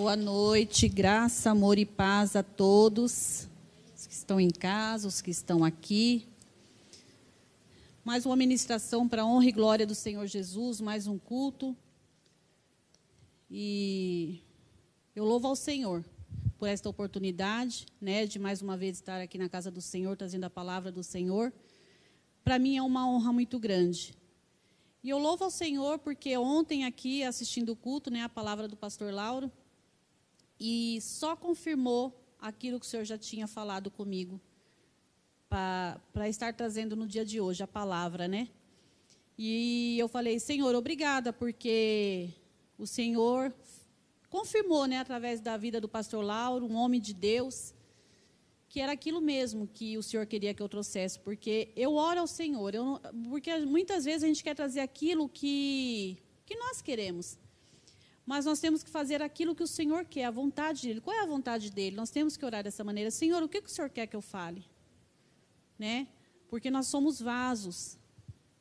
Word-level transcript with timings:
Boa 0.00 0.14
noite, 0.14 0.86
graça, 0.86 1.50
amor 1.50 1.76
e 1.76 1.84
paz 1.84 2.36
a 2.36 2.42
todos, 2.44 3.48
os 3.96 4.06
que 4.06 4.14
estão 4.14 4.38
em 4.38 4.48
casa, 4.48 5.08
os 5.08 5.20
que 5.20 5.32
estão 5.32 5.64
aqui. 5.64 6.24
Mais 8.04 8.24
uma 8.24 8.36
ministração 8.36 9.08
para 9.08 9.22
a 9.22 9.26
honra 9.26 9.46
e 9.46 9.50
glória 9.50 9.84
do 9.84 9.96
Senhor 9.96 10.24
Jesus, 10.28 10.80
mais 10.80 11.08
um 11.08 11.18
culto. 11.18 11.76
E 13.50 14.40
eu 15.16 15.24
louvo 15.24 15.48
ao 15.48 15.56
Senhor 15.56 16.04
por 16.60 16.68
esta 16.68 16.88
oportunidade, 16.88 17.84
né, 18.00 18.24
de 18.24 18.38
mais 18.38 18.62
uma 18.62 18.76
vez 18.76 18.98
estar 18.98 19.20
aqui 19.20 19.36
na 19.36 19.48
casa 19.48 19.68
do 19.68 19.80
Senhor, 19.80 20.16
trazendo 20.16 20.44
a 20.44 20.50
palavra 20.50 20.92
do 20.92 21.02
Senhor. 21.02 21.52
Para 22.44 22.56
mim 22.56 22.76
é 22.76 22.82
uma 22.82 23.04
honra 23.04 23.32
muito 23.32 23.58
grande. 23.58 24.14
E 25.02 25.10
eu 25.10 25.18
louvo 25.18 25.42
ao 25.42 25.50
Senhor 25.50 25.98
porque 25.98 26.38
ontem 26.38 26.84
aqui 26.84 27.24
assistindo 27.24 27.70
o 27.70 27.76
culto, 27.76 28.12
né, 28.12 28.22
a 28.22 28.28
palavra 28.28 28.68
do 28.68 28.76
pastor 28.76 29.12
Lauro, 29.12 29.50
e 30.58 31.00
só 31.00 31.36
confirmou 31.36 32.18
aquilo 32.40 32.78
que 32.78 32.86
o 32.86 32.88
Senhor 32.88 33.04
já 33.04 33.18
tinha 33.18 33.46
falado 33.46 33.90
comigo 33.90 34.40
para 35.48 36.28
estar 36.28 36.52
trazendo 36.52 36.94
no 36.94 37.06
dia 37.06 37.24
de 37.24 37.40
hoje 37.40 37.62
a 37.62 37.66
palavra, 37.66 38.28
né? 38.28 38.48
E 39.36 39.96
eu 39.98 40.08
falei, 40.08 40.38
Senhor, 40.38 40.74
obrigada, 40.74 41.32
porque 41.32 42.30
o 42.76 42.86
Senhor 42.86 43.54
confirmou, 44.28 44.86
né, 44.86 44.98
através 44.98 45.40
da 45.40 45.56
vida 45.56 45.80
do 45.80 45.88
pastor 45.88 46.24
Lauro, 46.24 46.66
um 46.66 46.74
homem 46.74 47.00
de 47.00 47.14
Deus, 47.14 47.72
que 48.68 48.80
era 48.80 48.92
aquilo 48.92 49.20
mesmo 49.20 49.66
que 49.66 49.96
o 49.96 50.02
Senhor 50.02 50.26
queria 50.26 50.52
que 50.52 50.62
eu 50.62 50.68
trouxesse, 50.68 51.18
porque 51.20 51.72
eu 51.74 51.94
oro 51.94 52.20
ao 52.20 52.26
Senhor, 52.26 52.74
eu, 52.74 53.00
porque 53.30 53.56
muitas 53.60 54.04
vezes 54.04 54.24
a 54.24 54.26
gente 54.26 54.44
quer 54.44 54.54
trazer 54.54 54.80
aquilo 54.80 55.28
que, 55.28 56.18
que 56.44 56.54
nós 56.56 56.82
queremos. 56.82 57.38
Mas 58.28 58.44
nós 58.44 58.60
temos 58.60 58.82
que 58.82 58.90
fazer 58.90 59.22
aquilo 59.22 59.54
que 59.54 59.62
o 59.62 59.66
Senhor 59.66 60.04
quer, 60.04 60.26
a 60.26 60.30
vontade 60.30 60.86
dele. 60.86 61.00
Qual 61.00 61.16
é 61.16 61.20
a 61.20 61.24
vontade 61.24 61.70
dele? 61.70 61.96
Nós 61.96 62.10
temos 62.10 62.36
que 62.36 62.44
orar 62.44 62.62
dessa 62.62 62.84
maneira. 62.84 63.10
Senhor, 63.10 63.42
o 63.42 63.48
que, 63.48 63.56
o 63.58 63.68
Senhor 63.70 63.88
quer 63.88 64.06
que 64.06 64.14
eu 64.14 64.20
fale? 64.20 64.66
Né? 65.78 66.06
Porque 66.46 66.70
nós 66.70 66.88
somos 66.88 67.22
vasos. 67.22 67.96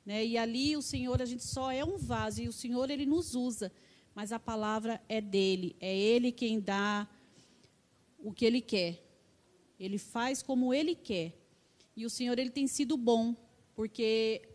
Né? 0.05 0.25
E 0.25 0.37
ali 0.37 0.77
o 0.77 0.81
Senhor, 0.81 1.21
a 1.21 1.25
gente 1.25 1.43
só 1.43 1.69
é 1.69 1.83
um 1.83 1.97
vaso. 1.97 2.41
E 2.41 2.47
o 2.47 2.53
Senhor, 2.53 2.89
Ele 2.89 3.05
nos 3.05 3.35
usa. 3.35 3.69
Mas 4.15 4.31
a 4.31 4.39
palavra 4.39 5.01
é 5.09 5.19
dele. 5.19 5.75
É 5.81 5.93
Ele 5.93 6.31
quem 6.31 6.61
dá 6.61 7.05
o 8.19 8.31
que 8.31 8.45
Ele 8.45 8.61
quer. 8.61 9.03
Ele 9.77 9.97
faz 9.97 10.41
como 10.41 10.73
Ele 10.73 10.95
quer. 10.95 11.37
E 11.93 12.05
o 12.05 12.09
Senhor, 12.09 12.39
Ele 12.39 12.51
tem 12.51 12.67
sido 12.67 12.95
bom. 12.95 13.35
Porque 13.75 14.47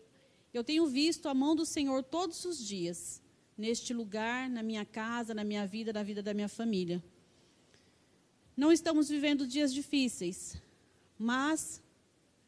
eu 0.51 0.63
tenho 0.63 0.87
visto 0.87 1.29
a 1.29 1.35
mão 1.35 1.55
do 1.55 1.67
Senhor 1.67 2.01
todos 2.01 2.43
os 2.45 2.57
dias 2.57 3.21
neste 3.57 3.93
lugar, 3.93 4.49
na 4.49 4.63
minha 4.63 4.85
casa, 4.85 5.33
na 5.33 5.43
minha 5.43 5.65
vida, 5.65 5.93
na 5.93 6.03
vida 6.03 6.21
da 6.21 6.33
minha 6.33 6.49
família. 6.49 7.03
Não 8.55 8.71
estamos 8.71 9.09
vivendo 9.09 9.47
dias 9.47 9.73
difíceis, 9.73 10.61
mas 11.17 11.81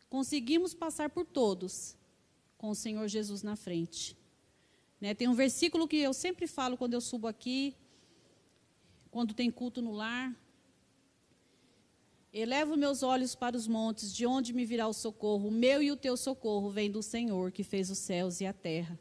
conseguimos 0.10 0.74
passar 0.74 1.10
por 1.10 1.26
todos 1.26 1.96
com 2.58 2.70
o 2.70 2.76
Senhor 2.76 3.08
Jesus 3.08 3.42
na 3.44 3.56
frente. 3.56 4.16
Né? 5.00 5.14
Tem 5.14 5.28
um 5.28 5.34
versículo 5.34 5.88
que 5.88 5.98
eu 5.98 6.14
sempre 6.14 6.48
falo 6.48 6.78
quando 6.78 6.94
eu 6.94 7.02
subo 7.02 7.28
aqui, 7.28 7.76
quando 9.12 9.34
tem 9.34 9.50
culto 9.52 9.82
no 9.82 9.92
lar. 9.92 10.36
Elevo 12.32 12.76
meus 12.76 13.02
olhos 13.02 13.34
para 13.34 13.56
os 13.56 13.68
montes, 13.68 14.14
de 14.14 14.26
onde 14.26 14.52
me 14.52 14.66
virá 14.66 14.88
o 14.88 14.94
socorro? 14.94 15.48
O 15.48 15.52
meu 15.52 15.82
e 15.82 15.90
o 15.90 15.96
teu 15.96 16.18
socorro 16.18 16.70
vem 16.70 16.92
do 16.92 17.02
Senhor, 17.02 17.52
que 17.52 17.64
fez 17.64 17.90
os 17.90 17.98
céus 17.98 18.42
e 18.42 18.46
a 18.46 18.52
terra. 18.52 19.00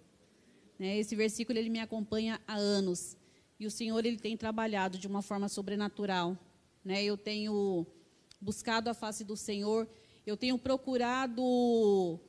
Né? 0.79 0.99
Esse 0.99 1.15
versículo 1.15 1.59
ele 1.59 1.71
me 1.71 1.81
acompanha 1.81 2.41
há 2.47 2.55
anos 2.55 3.17
e 3.59 3.67
o 3.67 3.71
Senhor 3.71 4.05
ele 4.05 4.19
tem 4.19 4.37
trabalhado 4.37 4.99
de 4.99 5.07
uma 5.07 5.23
forma 5.23 5.49
sobrenatural. 5.49 6.37
Né? 6.85 7.03
Eu 7.03 7.17
tenho 7.17 7.87
buscado 8.41 8.91
a 8.91 8.95
face 8.95 9.25
do 9.25 9.37
Senhor, 9.37 9.89
eu 10.27 10.37
tenho 10.37 10.59
procurado 10.59 12.21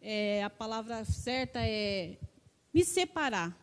é, 0.00 0.42
a 0.42 0.50
palavra 0.50 1.04
certa 1.04 1.60
é 1.62 2.16
me 2.72 2.84
separar 2.84 3.56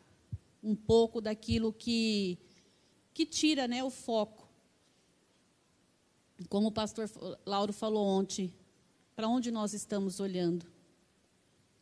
um 0.62 0.76
pouco 0.76 1.20
daquilo 1.20 1.74
que 1.74 2.38
que 3.18 3.26
tira, 3.26 3.68
né, 3.68 3.84
o 3.84 3.90
foco. 3.90 4.48
Como 6.50 6.68
o 6.68 6.72
pastor 6.72 7.10
Lauro 7.44 7.74
falou 7.74 8.06
ontem, 8.06 8.54
para 9.16 9.28
onde 9.28 9.50
nós 9.50 9.74
estamos 9.74 10.20
olhando, 10.20 10.68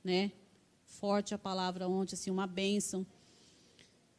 né? 0.01 0.31
Forte 0.85 1.33
a 1.33 1.37
palavra 1.37 1.87
ontem, 1.87 2.15
assim, 2.15 2.31
uma 2.31 2.47
bênção. 2.47 3.05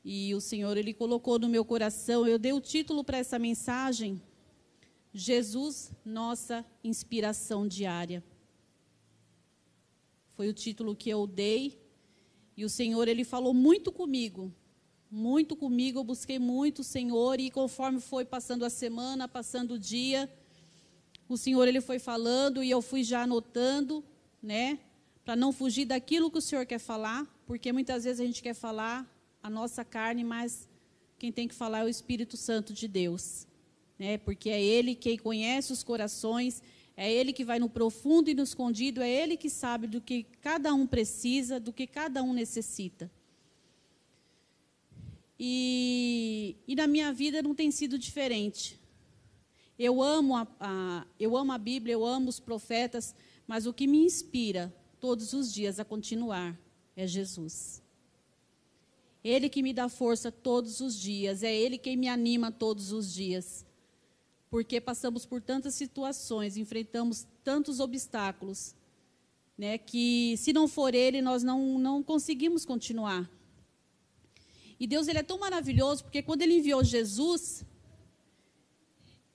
E 0.05 0.35
o 0.35 0.41
Senhor, 0.41 0.77
Ele 0.77 0.95
colocou 0.95 1.39
no 1.39 1.49
meu 1.49 1.65
coração, 1.65 2.27
eu 2.27 2.39
dei 2.39 2.53
o 2.53 2.61
título 2.61 3.03
para 3.03 3.19
essa 3.19 3.39
mensagem, 3.39 4.23
Jesus, 5.13 5.93
nossa 6.05 6.65
inspiração 6.85 7.67
diária. 7.67 8.23
Foi 10.35 10.49
o 10.49 10.53
título 10.53 10.95
que 10.95 11.09
eu 11.09 11.27
dei, 11.27 11.81
e 12.57 12.65
o 12.65 12.69
Senhor, 12.69 13.09
Ele 13.09 13.25
falou 13.25 13.53
muito 13.53 13.91
comigo, 13.91 14.53
muito 15.11 15.57
comigo, 15.57 15.99
eu 15.99 16.05
busquei 16.05 16.39
muito 16.39 16.81
o 16.81 16.85
Senhor, 16.85 17.41
e 17.41 17.51
conforme 17.51 18.01
foi 18.01 18.25
passando 18.25 18.65
a 18.65 18.71
semana, 18.71 19.27
passando 19.27 19.75
o 19.75 19.79
dia, 19.79 20.31
o 21.29 21.37
Senhor, 21.37 21.67
Ele 21.67 21.81
foi 21.81 21.99
falando, 21.99 22.63
e 22.63 22.71
eu 22.71 22.81
fui 22.81 23.03
já 23.03 23.23
anotando, 23.23 24.05
né, 24.43 24.79
para 25.27 25.35
não 25.35 25.51
fugir 25.51 25.87
daquilo 25.87 26.31
que 26.31 26.39
o 26.39 26.41
Senhor 26.41 26.65
quer 26.65 26.79
falar, 26.79 27.27
porque 27.49 27.73
muitas 27.73 28.05
vezes 28.05 28.21
a 28.21 28.25
gente 28.25 28.41
quer 28.41 28.55
falar 28.55 29.05
a 29.43 29.51
nossa 29.51 29.85
carne, 29.85 30.23
mas 30.23 30.69
quem 31.19 31.33
tem 31.33 31.49
que 31.49 31.55
falar 31.55 31.81
é 31.81 31.85
o 31.85 31.89
Espírito 31.89 32.37
Santo 32.37 32.73
de 32.73 32.87
Deus, 32.87 33.45
né? 33.99 34.19
Porque 34.19 34.49
é 34.49 34.63
Ele 34.63 34.95
quem 34.95 35.19
conhece 35.19 35.73
os 35.73 35.83
corações, 35.83 36.63
é 36.97 37.13
Ele 37.13 37.33
que 37.33 37.45
vai 37.45 37.59
no 37.59 37.69
profundo 37.69 38.31
e 38.31 38.35
no 38.35 38.45
escondido, 38.45 39.03
é 39.03 39.11
Ele 39.11 39.37
que 39.37 39.51
sabe 39.51 39.89
do 39.89 40.01
que 40.01 40.23
cada 40.41 40.73
um 40.73 40.87
precisa, 40.87 41.59
do 41.59 41.73
que 41.73 41.89
cada 41.89 42.23
um 42.23 42.33
necessita. 42.33 43.11
E, 45.37 46.55
e 46.69 46.77
na 46.77 46.87
minha 46.87 47.13
vida 47.13 47.43
não 47.43 47.53
tem 47.53 47.73
sido 47.73 47.99
diferente. 47.99 48.79
Eu 49.77 50.01
amo 50.01 50.37
a, 50.37 50.47
a, 50.61 51.07
eu 51.19 51.37
amo 51.37 51.51
a 51.51 51.59
Bíblia, 51.59 51.95
eu 51.95 52.07
amo 52.07 52.29
os 52.29 52.39
profetas, 52.39 53.13
mas 53.45 53.67
o 53.67 53.73
que 53.73 53.89
me 53.89 54.05
inspira 54.05 54.73
todos 55.01 55.33
os 55.33 55.53
dias 55.53 55.79
a 55.79 55.85
continuar 55.85 56.59
é 56.97 57.07
Jesus. 57.07 57.83
Ele 59.23 59.49
que 59.49 59.63
me 59.63 59.73
dá 59.73 59.89
força 59.89 60.31
todos 60.31 60.81
os 60.81 60.99
dias, 60.99 61.43
é 61.43 61.55
Ele 61.55 61.77
quem 61.77 61.97
me 61.97 62.09
anima 62.09 62.51
todos 62.51 62.93
os 62.93 63.13
dias. 63.13 63.67
Porque 64.49 64.81
passamos 64.81 65.27
por 65.27 65.43
tantas 65.43 65.75
situações, 65.75 66.57
enfrentamos 66.57 67.27
tantos 67.43 67.81
obstáculos, 67.81 68.75
né, 69.59 69.79
que 69.79 70.37
se 70.37 70.53
não 70.53 70.69
for 70.69 70.95
Ele, 70.95 71.21
nós 71.21 71.43
não, 71.43 71.79
não 71.79 72.03
conseguimos 72.03 72.65
continuar. 72.65 73.29
E 74.79 74.87
Deus 74.87 75.09
ele 75.09 75.19
é 75.19 75.23
tão 75.23 75.39
maravilhoso, 75.39 76.05
porque 76.05 76.23
quando 76.23 76.43
Ele 76.43 76.59
enviou 76.59 76.85
Jesus, 76.85 77.65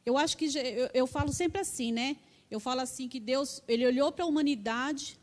eu 0.06 0.18
acho 0.18 0.38
que, 0.38 0.46
eu, 0.46 0.90
eu 0.94 1.08
falo 1.08 1.34
sempre 1.34 1.60
assim, 1.60 1.92
né? 1.92 2.18
Eu 2.50 2.60
falo 2.60 2.82
assim 2.82 3.08
que 3.08 3.20
Deus, 3.20 3.62
Ele 3.68 3.86
olhou 3.86 4.12
para 4.12 4.24
a 4.24 4.28
humanidade, 4.28 5.20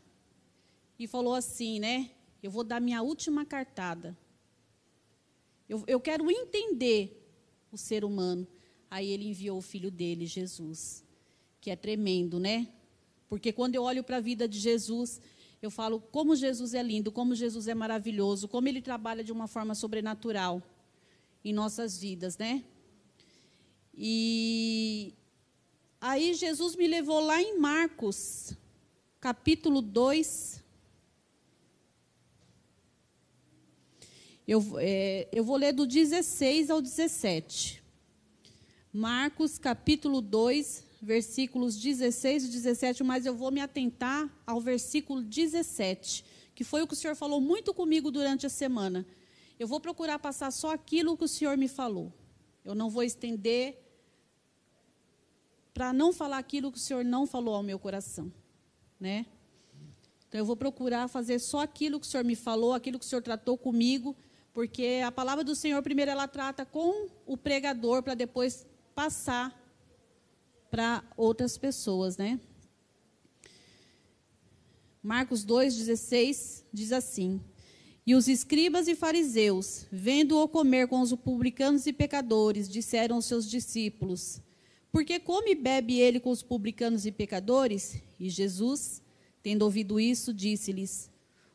e 0.99 1.07
falou 1.07 1.33
assim, 1.33 1.79
né? 1.79 2.11
Eu 2.43 2.51
vou 2.51 2.63
dar 2.63 2.81
minha 2.81 3.01
última 3.01 3.45
cartada. 3.45 4.17
Eu, 5.67 5.83
eu 5.87 5.99
quero 5.99 6.29
entender 6.29 7.25
o 7.71 7.77
ser 7.77 8.03
humano. 8.03 8.45
Aí 8.91 9.09
ele 9.09 9.29
enviou 9.29 9.57
o 9.57 9.61
filho 9.61 9.89
dele, 9.89 10.25
Jesus, 10.25 11.05
que 11.61 11.71
é 11.71 11.75
tremendo, 11.75 12.39
né? 12.39 12.67
Porque 13.29 13.53
quando 13.53 13.75
eu 13.75 13.83
olho 13.83 14.03
para 14.03 14.17
a 14.17 14.21
vida 14.21 14.47
de 14.47 14.59
Jesus, 14.59 15.21
eu 15.61 15.69
falo 15.69 16.01
como 16.01 16.35
Jesus 16.35 16.73
é 16.73 16.81
lindo, 16.81 17.11
como 17.11 17.35
Jesus 17.35 17.67
é 17.67 17.75
maravilhoso, 17.75 18.47
como 18.47 18.67
ele 18.67 18.81
trabalha 18.81 19.23
de 19.23 19.31
uma 19.31 19.47
forma 19.47 19.75
sobrenatural 19.75 20.61
em 21.45 21.53
nossas 21.53 21.99
vidas, 21.99 22.37
né? 22.37 22.63
E 23.93 25.13
aí 26.01 26.33
Jesus 26.33 26.75
me 26.75 26.87
levou 26.87 27.19
lá 27.19 27.41
em 27.41 27.59
Marcos, 27.59 28.53
capítulo 29.19 29.81
2, 29.81 30.63
Eu, 34.51 34.65
é, 34.79 35.27
eu 35.31 35.43
vou 35.43 35.57
ler 35.57 35.71
do 35.71 35.85
16 35.85 36.71
ao 36.71 36.81
17. 36.81 37.83
Marcos, 38.91 39.59
capítulo 39.59 40.21
2, 40.21 40.85
versículos 40.99 41.79
16 41.79 42.45
e 42.45 42.47
17, 42.47 43.03
mas 43.03 43.27
eu 43.27 43.35
vou 43.35 43.51
me 43.51 43.61
atentar 43.61 44.27
ao 44.47 44.59
versículo 44.59 45.21
17, 45.21 46.25
que 46.55 46.63
foi 46.63 46.81
o 46.81 46.87
que 46.87 46.93
o 46.93 46.95
Senhor 46.95 47.15
falou 47.15 47.39
muito 47.39 47.75
comigo 47.75 48.09
durante 48.09 48.47
a 48.47 48.49
semana. 48.49 49.05
Eu 49.59 49.67
vou 49.67 49.79
procurar 49.79 50.17
passar 50.17 50.49
só 50.49 50.73
aquilo 50.73 51.15
que 51.15 51.25
o 51.25 51.27
Senhor 51.27 51.55
me 51.55 51.67
falou. 51.67 52.11
Eu 52.65 52.73
não 52.73 52.89
vou 52.89 53.03
estender 53.03 53.77
para 55.75 55.93
não 55.93 56.11
falar 56.11 56.39
aquilo 56.39 56.71
que 56.71 56.79
o 56.79 56.81
Senhor 56.81 57.05
não 57.05 57.27
falou 57.27 57.53
ao 57.53 57.61
meu 57.61 57.77
coração, 57.77 58.33
né? 58.99 59.27
Então 60.27 60.41
eu 60.41 60.45
vou 60.45 60.55
procurar 60.55 61.07
fazer 61.07 61.37
só 61.37 61.59
aquilo 61.59 61.99
que 61.99 62.07
o 62.07 62.09
Senhor 62.09 62.23
me 62.23 62.35
falou, 62.35 62.73
aquilo 62.73 62.97
que 62.97 63.05
o 63.05 63.07
Senhor 63.07 63.21
tratou 63.21 63.55
comigo 63.55 64.17
Porque 64.59 64.99
a 65.05 65.09
palavra 65.09 65.41
do 65.41 65.55
Senhor, 65.55 65.81
primeiro, 65.81 66.11
ela 66.11 66.27
trata 66.27 66.65
com 66.65 67.07
o 67.25 67.37
pregador, 67.37 68.03
para 68.03 68.13
depois 68.13 68.67
passar 68.93 69.57
para 70.69 71.01
outras 71.15 71.57
pessoas, 71.57 72.17
né? 72.17 72.37
Marcos 75.01 75.45
2,16 75.45 76.65
diz 76.73 76.91
assim: 76.91 77.39
E 78.05 78.13
os 78.13 78.27
escribas 78.27 78.89
e 78.89 78.95
fariseus, 78.95 79.85
vendo-o 79.89 80.45
comer 80.49 80.89
com 80.89 80.99
os 80.99 81.13
publicanos 81.15 81.87
e 81.87 81.93
pecadores, 81.93 82.67
disseram 82.67 83.15
aos 83.15 83.27
seus 83.27 83.49
discípulos: 83.49 84.41
Por 84.91 85.05
que 85.05 85.21
come 85.21 85.51
e 85.51 85.55
bebe 85.55 86.01
ele 86.01 86.19
com 86.19 86.31
os 86.31 86.43
publicanos 86.43 87.05
e 87.05 87.13
pecadores? 87.13 88.03
E 88.19 88.29
Jesus, 88.29 89.01
tendo 89.41 89.61
ouvido 89.61 90.01
isso, 90.01 90.33
disse-lhes: 90.33 91.09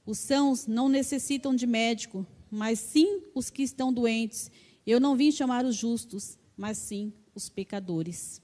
Os 0.06 0.18
sãos 0.18 0.66
não 0.66 0.88
necessitam 0.88 1.54
de 1.54 1.66
médico, 1.66 2.26
mas 2.54 2.78
sim 2.78 3.22
os 3.34 3.50
que 3.50 3.62
estão 3.62 3.92
doentes. 3.92 4.50
Eu 4.86 5.00
não 5.00 5.16
vim 5.16 5.30
chamar 5.30 5.64
os 5.64 5.76
justos, 5.76 6.38
mas 6.56 6.78
sim 6.78 7.12
os 7.34 7.48
pecadores. 7.48 8.40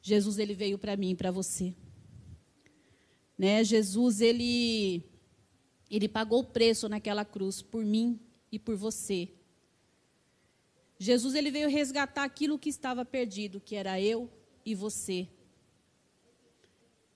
Jesus 0.00 0.38
ele 0.38 0.54
veio 0.54 0.78
para 0.78 0.96
mim 0.96 1.10
e 1.10 1.14
para 1.16 1.30
você. 1.30 1.74
Né? 3.36 3.64
Jesus 3.64 4.20
ele 4.20 5.04
ele 5.90 6.08
pagou 6.08 6.40
o 6.40 6.44
preço 6.44 6.88
naquela 6.88 7.24
cruz 7.24 7.62
por 7.62 7.84
mim 7.84 8.18
e 8.50 8.58
por 8.58 8.76
você. 8.76 9.28
Jesus 10.98 11.34
ele 11.34 11.50
veio 11.50 11.68
resgatar 11.68 12.24
aquilo 12.24 12.58
que 12.58 12.68
estava 12.68 13.04
perdido, 13.04 13.60
que 13.60 13.76
era 13.76 14.00
eu 14.00 14.30
e 14.64 14.74
você. 14.74 15.28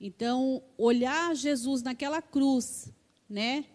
Então, 0.00 0.62
olhar 0.78 1.34
Jesus 1.34 1.82
naquela 1.82 2.22
cruz, 2.22 2.92
né? 3.28 3.66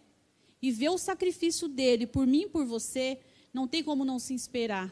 E 0.65 0.71
ver 0.71 0.89
o 0.89 0.97
sacrifício 0.97 1.67
dele 1.67 2.07
por 2.07 2.25
mim 2.25 2.43
e 2.45 2.49
por 2.49 2.65
você, 2.65 3.19
não 3.53 3.67
tem 3.67 3.83
como 3.83 4.03
não 4.03 4.17
se 4.17 4.33
inspirar 4.33 4.91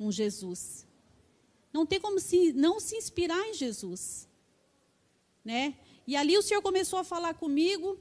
um 0.00 0.10
Jesus. 0.10 0.86
Não 1.70 1.84
tem 1.84 2.00
como 2.00 2.18
se, 2.18 2.50
não 2.54 2.80
se 2.80 2.96
inspirar 2.96 3.42
em 3.46 3.52
Jesus. 3.52 4.26
Né? 5.44 5.76
E 6.06 6.16
ali 6.16 6.34
o 6.38 6.40
Senhor 6.40 6.62
começou 6.62 6.98
a 6.98 7.04
falar 7.04 7.34
comigo, 7.34 7.98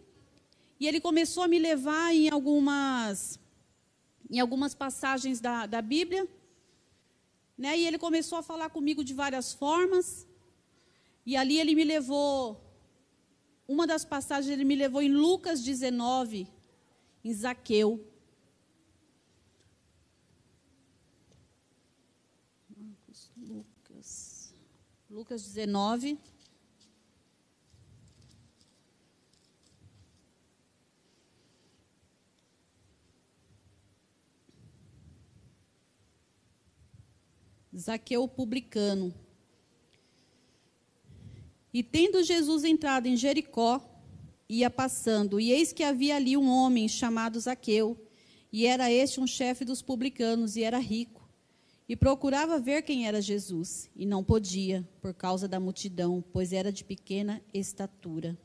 e 0.80 0.88
ele 0.88 1.02
começou 1.02 1.44
a 1.44 1.50
me 1.50 1.60
levar 1.60 2.16
em 2.16 2.30
algumas, 2.30 3.38
em 4.30 4.40
algumas 4.40 4.74
passagens 4.74 5.42
da, 5.42 5.66
da 5.66 5.82
Bíblia. 5.82 6.26
Né? 7.58 7.78
E 7.78 7.86
ele 7.86 7.98
começou 7.98 8.38
a 8.38 8.42
falar 8.42 8.70
comigo 8.70 9.04
de 9.04 9.14
várias 9.14 9.52
formas. 9.52 10.26
E 11.26 11.36
ali 11.36 11.60
ele 11.60 11.76
me 11.76 11.84
levou, 11.84 12.65
uma 13.68 13.88
das 13.88 14.06
passagens 14.06 14.52
ele 14.52 14.64
me 14.64 14.76
levou 14.76 15.02
em 15.02 15.12
Lucas 15.12 15.64
19, 15.64 16.48
em 17.24 17.34
Zaqueu. 17.34 18.06
Lucas, 23.38 24.54
Lucas 25.10 25.44
19. 25.44 26.20
Zaqueu 37.78 38.28
publicano. 38.28 39.25
E 41.76 41.84
tendo 41.84 42.24
Jesus 42.24 42.64
entrado 42.64 43.06
em 43.06 43.18
Jericó, 43.18 43.86
ia 44.48 44.70
passando, 44.70 45.42
e 45.42 45.52
eis 45.52 45.74
que 45.74 45.84
havia 45.84 46.16
ali 46.16 46.38
um 46.38 46.48
homem 46.48 46.88
chamado 46.88 47.38
Zaqueu, 47.38 48.02
e 48.50 48.66
era 48.66 48.90
este 48.90 49.20
um 49.20 49.28
chefe 49.28 49.66
dos 49.66 49.82
publicanos, 49.82 50.56
e 50.56 50.64
era 50.64 50.78
rico. 50.78 51.30
E 51.90 51.94
procurava 51.94 52.62
ver 52.62 52.84
quem 52.84 53.06
era 53.06 53.22
Jesus, 53.22 53.90
e 53.94 54.06
não 54.06 54.24
podia, 54.24 54.88
por 55.02 55.14
causa 55.14 55.50
da 55.50 55.60
multidão, 55.60 56.24
pois 56.32 56.54
era 56.54 56.72
de 56.72 56.82
pequena 56.82 57.42
estatura. 57.54 58.38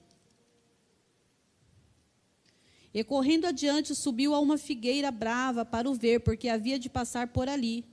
E 2.92 3.04
correndo 3.04 3.46
adiante, 3.46 3.94
subiu 3.94 4.34
a 4.34 4.40
uma 4.40 4.58
figueira 4.58 5.12
brava 5.12 5.64
para 5.64 5.88
o 5.88 5.94
ver, 5.94 6.18
porque 6.18 6.48
havia 6.48 6.80
de 6.80 6.90
passar 6.90 7.28
por 7.28 7.48
ali. 7.48 7.84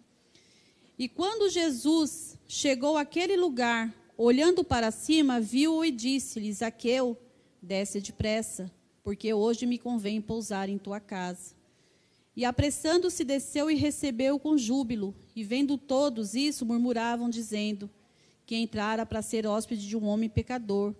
E 0.97 1.07
quando 1.07 1.47
Jesus 1.47 2.39
chegou 2.47 2.97
àquele 2.97 3.37
lugar, 3.37 3.93
olhando 4.17 4.63
para 4.63 4.91
cima, 4.91 5.39
viu-o 5.39 5.85
e 5.85 5.91
disse-lhe: 5.91 6.51
Zaqueu, 6.51 7.15
desce 7.61 8.01
depressa, 8.01 8.71
porque 9.03 9.33
hoje 9.33 9.65
me 9.65 9.77
convém 9.77 10.19
pousar 10.19 10.67
em 10.67 10.77
tua 10.77 10.99
casa. 10.99 11.55
E 12.35 12.45
apressando-se, 12.45 13.23
desceu 13.23 13.71
e 13.71 13.75
recebeu 13.75 14.37
com 14.37 14.57
júbilo. 14.57 15.15
E 15.35 15.43
vendo 15.43 15.77
todos 15.77 16.35
isso, 16.35 16.65
murmuravam, 16.65 17.29
dizendo 17.29 17.89
que 18.45 18.55
entrara 18.55 19.05
para 19.05 19.21
ser 19.21 19.45
hóspede 19.47 19.87
de 19.87 19.97
um 19.97 20.05
homem 20.05 20.29
pecador. 20.29 20.93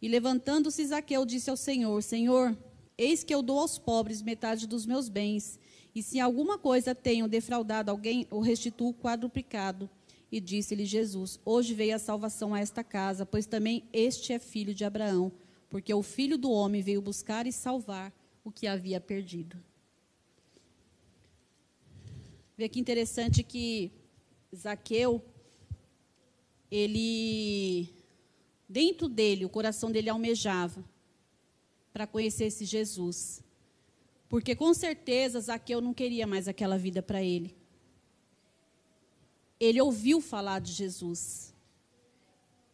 E 0.00 0.08
levantando-se, 0.08 0.86
Zaqueu 0.86 1.26
disse 1.26 1.50
ao 1.50 1.56
Senhor: 1.56 2.02
Senhor, 2.02 2.56
eis 2.96 3.24
que 3.24 3.34
eu 3.34 3.42
dou 3.42 3.58
aos 3.58 3.78
pobres 3.78 4.22
metade 4.22 4.66
dos 4.66 4.86
meus 4.86 5.08
bens. 5.08 5.58
E 5.94 6.02
se 6.02 6.20
alguma 6.20 6.56
coisa 6.56 6.94
tenho 6.94 7.26
defraudado 7.26 7.90
alguém, 7.90 8.26
o 8.30 8.40
restituo 8.40 8.94
quadruplicado. 8.94 9.90
E 10.30 10.40
disse-lhe 10.40 10.84
Jesus: 10.84 11.40
Hoje 11.44 11.74
veio 11.74 11.96
a 11.96 11.98
salvação 11.98 12.54
a 12.54 12.60
esta 12.60 12.84
casa, 12.84 13.26
pois 13.26 13.46
também 13.46 13.84
este 13.92 14.32
é 14.32 14.38
filho 14.38 14.74
de 14.74 14.84
Abraão, 14.84 15.32
porque 15.68 15.92
o 15.92 16.02
filho 16.02 16.38
do 16.38 16.50
homem 16.50 16.82
veio 16.82 17.02
buscar 17.02 17.46
e 17.46 17.52
salvar 17.52 18.12
o 18.44 18.50
que 18.50 18.66
havia 18.66 19.00
perdido. 19.00 19.56
Vê 22.56 22.68
que 22.68 22.78
interessante 22.78 23.42
que 23.42 23.90
Zaqueu, 24.54 25.24
ele, 26.70 27.88
dentro 28.68 29.08
dele, 29.08 29.44
o 29.44 29.48
coração 29.48 29.90
dele 29.90 30.10
almejava 30.10 30.84
para 31.92 32.06
conhecer 32.06 32.44
esse 32.44 32.64
Jesus. 32.64 33.42
Porque 34.28 34.54
com 34.54 34.72
certeza 34.74 35.40
Zaqueu 35.40 35.80
não 35.80 35.92
queria 35.92 36.26
mais 36.26 36.46
aquela 36.46 36.78
vida 36.78 37.02
para 37.02 37.22
ele. 37.22 37.59
Ele 39.60 39.80
ouviu 39.80 40.20
falar 40.20 40.58
de 40.58 40.72
Jesus. 40.72 41.54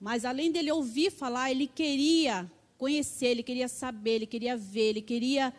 Mas 0.01 0.25
além 0.25 0.53
dele 0.53 0.71
ouvir 0.71 1.11
falar, 1.11 1.51
ele 1.51 1.67
queria 1.67 2.51
conhecer, 2.79 3.27
ele 3.27 3.43
queria 3.43 3.69
saber, 3.69 4.17
ele 4.17 4.27
queria 4.27 4.57
ver, 4.57 4.91
ele 4.91 5.03
queria 5.03 5.53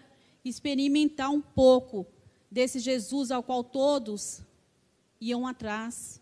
experimentar 0.45 1.29
um 1.29 1.41
pouco 1.41 2.07
desse 2.49 2.79
Jesus 2.79 3.29
ao 3.29 3.43
qual 3.43 3.63
todos 3.63 4.41
iam 5.19 5.45
atrás. 5.45 6.21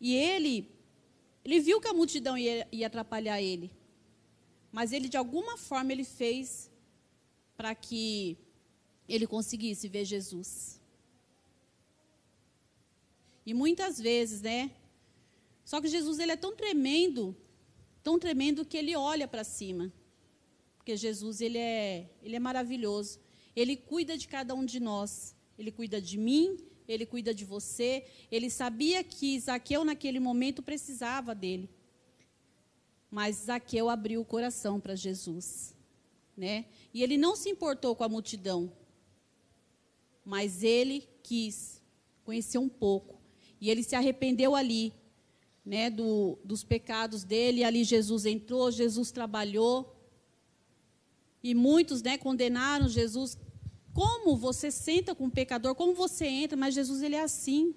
E 0.00 0.14
ele, 0.14 0.68
ele 1.44 1.60
viu 1.60 1.80
que 1.80 1.88
a 1.88 1.92
multidão 1.92 2.36
ia, 2.36 2.66
ia 2.72 2.86
atrapalhar 2.86 3.40
ele. 3.40 3.70
Mas 4.72 4.92
ele, 4.92 5.08
de 5.08 5.16
alguma 5.16 5.56
forma, 5.56 5.92
ele 5.92 6.04
fez 6.04 6.70
para 7.56 7.74
que 7.74 8.36
ele 9.08 9.26
conseguisse 9.26 9.86
ver 9.86 10.04
Jesus. 10.04 10.80
E 13.44 13.52
muitas 13.52 13.98
vezes, 13.98 14.40
né? 14.40 14.70
Só 15.64 15.80
que 15.80 15.88
Jesus 15.88 16.18
ele 16.18 16.32
é 16.32 16.36
tão 16.36 16.54
tremendo, 16.54 17.36
tão 18.02 18.18
tremendo 18.18 18.64
que 18.64 18.76
ele 18.76 18.94
olha 18.96 19.26
para 19.26 19.44
cima. 19.44 19.92
Porque 20.76 20.96
Jesus 20.96 21.40
ele 21.40 21.58
é, 21.58 22.10
ele 22.22 22.36
é 22.36 22.40
maravilhoso. 22.40 23.20
Ele 23.54 23.76
cuida 23.76 24.16
de 24.16 24.26
cada 24.26 24.54
um 24.54 24.64
de 24.64 24.80
nós. 24.80 25.34
Ele 25.58 25.70
cuida 25.70 26.00
de 26.00 26.18
mim, 26.18 26.58
ele 26.88 27.06
cuida 27.06 27.34
de 27.34 27.44
você. 27.44 28.04
Ele 28.30 28.50
sabia 28.50 29.04
que 29.04 29.38
Zaqueu 29.38 29.84
naquele 29.84 30.18
momento 30.18 30.62
precisava 30.62 31.34
dele. 31.34 31.70
Mas 33.10 33.36
Zaqueu 33.36 33.88
abriu 33.88 34.20
o 34.20 34.24
coração 34.24 34.80
para 34.80 34.94
Jesus 34.94 35.74
né? 36.36 36.66
E 36.92 37.02
ele 37.02 37.16
não 37.16 37.36
se 37.36 37.48
importou 37.48 37.94
com 37.94 38.04
a 38.04 38.08
multidão, 38.08 38.72
mas 40.24 40.62
ele 40.62 41.08
quis 41.22 41.80
conhecer 42.24 42.58
um 42.58 42.68
pouco. 42.68 43.21
E 43.62 43.70
ele 43.70 43.84
se 43.84 43.94
arrependeu 43.94 44.56
ali, 44.56 44.92
né, 45.64 45.88
do, 45.88 46.36
dos 46.42 46.64
pecados 46.64 47.22
dele. 47.22 47.62
Ali 47.62 47.84
Jesus 47.84 48.26
entrou, 48.26 48.72
Jesus 48.72 49.12
trabalhou. 49.12 49.96
E 51.40 51.54
muitos, 51.54 52.02
né, 52.02 52.18
condenaram 52.18 52.88
Jesus. 52.88 53.38
Como 53.94 54.36
você 54.36 54.68
senta 54.68 55.14
com 55.14 55.26
o 55.26 55.30
pecador? 55.30 55.76
Como 55.76 55.94
você 55.94 56.26
entra? 56.26 56.56
Mas 56.56 56.74
Jesus 56.74 57.02
ele 57.02 57.14
é 57.14 57.22
assim. 57.22 57.72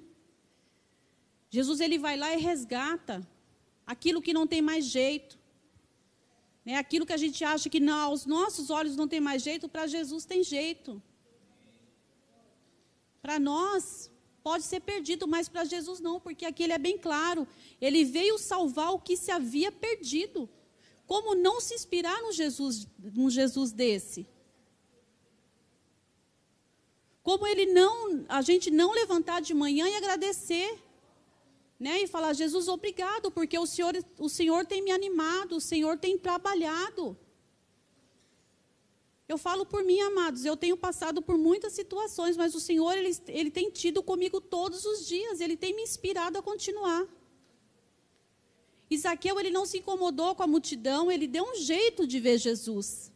Jesus 1.52 1.80
ele 1.80 2.00
vai 2.00 2.18
lá 2.18 2.34
e 2.34 2.42
resgata 2.42 3.16
aquilo 3.86 4.24
que 4.24 4.34
não 4.34 4.48
tem 4.48 4.64
mais 4.64 4.86
jeito. 4.86 5.38
Né? 6.66 6.78
Aquilo 6.78 7.06
que 7.06 7.14
a 7.14 7.18
gente 7.26 7.44
acha 7.44 7.70
que 7.70 7.80
não, 7.80 8.06
aos 8.06 8.26
nossos 8.26 8.72
olhos 8.72 8.96
não 8.96 9.08
tem 9.08 9.22
mais 9.22 9.44
jeito, 9.44 9.70
para 9.70 9.86
Jesus 9.86 10.26
tem 10.26 10.44
jeito. 10.44 11.00
Para 13.22 13.38
nós 13.38 14.10
pode 14.46 14.64
ser 14.64 14.80
perdido, 14.80 15.28
mas 15.28 15.50
para 15.50 15.64
Jesus 15.66 16.00
não, 16.00 16.20
porque 16.20 16.46
aqui 16.46 16.62
ele 16.62 16.74
é 16.74 16.78
bem 16.78 17.00
claro. 17.00 17.48
Ele 17.82 18.06
veio 18.06 18.38
salvar 18.38 18.94
o 18.94 19.00
que 19.00 19.18
se 19.18 19.32
havia 19.32 19.72
perdido. 19.72 20.48
Como 21.08 21.34
não 21.34 21.60
se 21.60 21.74
inspirar 21.74 22.22
num 22.22 22.32
Jesus, 22.32 22.88
num 23.00 23.28
Jesus 23.28 23.72
desse? 23.72 24.28
Como 27.24 27.48
ele 27.48 27.66
não, 27.66 28.24
a 28.30 28.44
gente 28.44 28.70
não 28.70 28.92
levantar 28.92 29.42
de 29.42 29.52
manhã 29.56 29.90
e 29.90 29.96
agradecer, 29.96 30.80
né? 31.80 32.04
E 32.04 32.08
falar, 32.08 32.34
Jesus, 32.34 32.68
obrigado, 32.68 33.32
porque 33.32 33.58
o 33.58 33.66
Senhor, 33.66 33.96
o 34.20 34.30
Senhor 34.30 34.64
tem 34.68 34.80
me 34.84 34.92
animado, 34.92 35.56
o 35.56 35.62
Senhor 35.62 35.98
tem 35.98 36.20
trabalhado. 36.20 37.18
Eu 39.28 39.38
falo 39.38 39.66
por 39.66 39.84
mim, 39.84 40.00
amados, 40.02 40.46
eu 40.46 40.56
tenho 40.56 40.78
passado 40.78 41.22
por 41.22 41.38
muitas 41.38 41.74
situações, 41.74 42.38
mas 42.38 42.54
o 42.54 42.60
Senhor, 42.60 42.96
Ele, 42.96 43.18
ele 43.28 43.50
tem 43.50 43.72
tido 43.72 44.04
comigo 44.04 44.40
todos 44.40 44.86
os 44.86 45.08
dias, 45.08 45.40
Ele 45.40 45.58
tem 45.58 45.76
me 45.76 45.82
inspirado 45.82 46.38
a 46.38 46.44
continuar. 46.44 47.08
Isaqueu, 48.90 49.40
ele 49.40 49.50
não 49.50 49.66
se 49.66 49.80
incomodou 49.80 50.36
com 50.36 50.44
a 50.44 50.48
multidão, 50.48 51.12
ele 51.12 51.28
deu 51.28 51.44
um 51.44 51.56
jeito 51.56 52.06
de 52.06 52.20
ver 52.20 52.38
Jesus. 52.38 53.12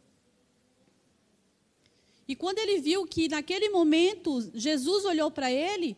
E 2.26 2.34
quando 2.34 2.58
ele 2.58 2.80
viu 2.80 3.06
que 3.06 3.28
naquele 3.28 3.68
momento 3.68 4.50
Jesus 4.54 5.04
olhou 5.04 5.30
para 5.30 5.50
ele, 5.50 5.96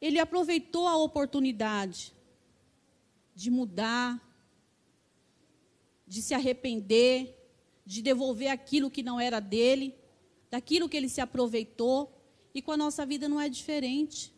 ele 0.00 0.18
aproveitou 0.18 0.86
a 0.86 0.96
oportunidade 0.96 2.12
de 3.34 3.50
mudar, 3.50 4.20
de 6.06 6.20
se 6.22 6.34
arrepender, 6.34 7.34
de 7.86 8.02
devolver 8.02 8.48
aquilo 8.48 8.90
que 8.90 9.02
não 9.02 9.18
era 9.20 9.38
dele, 9.38 9.94
daquilo 10.50 10.88
que 10.88 10.96
ele 10.96 11.08
se 11.08 11.20
aproveitou, 11.20 12.12
e 12.52 12.60
com 12.60 12.72
a 12.72 12.76
nossa 12.76 13.06
vida 13.06 13.28
não 13.28 13.40
é 13.40 13.48
diferente. 13.48 14.34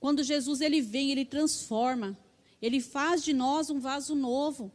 Quando 0.00 0.24
Jesus 0.24 0.60
ele 0.60 0.80
vem, 0.80 1.10
ele 1.10 1.24
transforma, 1.24 2.18
ele 2.60 2.80
faz 2.80 3.22
de 3.22 3.32
nós 3.32 3.68
um 3.68 3.78
vaso 3.78 4.14
novo. 4.14 4.72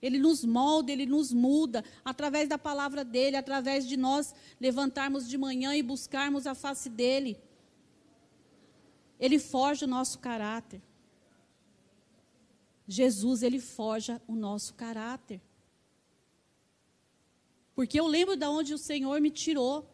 Ele 0.00 0.18
nos 0.18 0.44
molda, 0.44 0.92
ele 0.92 1.06
nos 1.06 1.32
muda 1.32 1.84
através 2.04 2.48
da 2.48 2.58
palavra 2.58 3.04
dele, 3.04 3.36
através 3.36 3.86
de 3.86 3.96
nós 3.96 4.34
levantarmos 4.60 5.28
de 5.28 5.36
manhã 5.36 5.74
e 5.74 5.82
buscarmos 5.82 6.46
a 6.46 6.54
face 6.54 6.88
dele. 6.88 7.38
Ele 9.18 9.38
forja 9.38 9.86
o 9.86 9.88
nosso 9.88 10.18
caráter. 10.18 10.82
Jesus, 12.92 13.42
ele 13.42 13.58
forja 13.58 14.20
o 14.28 14.34
nosso 14.34 14.74
caráter. 14.74 15.40
Porque 17.74 17.98
eu 17.98 18.06
lembro 18.06 18.36
de 18.36 18.46
onde 18.46 18.74
o 18.74 18.78
Senhor 18.78 19.18
me 19.20 19.30
tirou. 19.30 19.88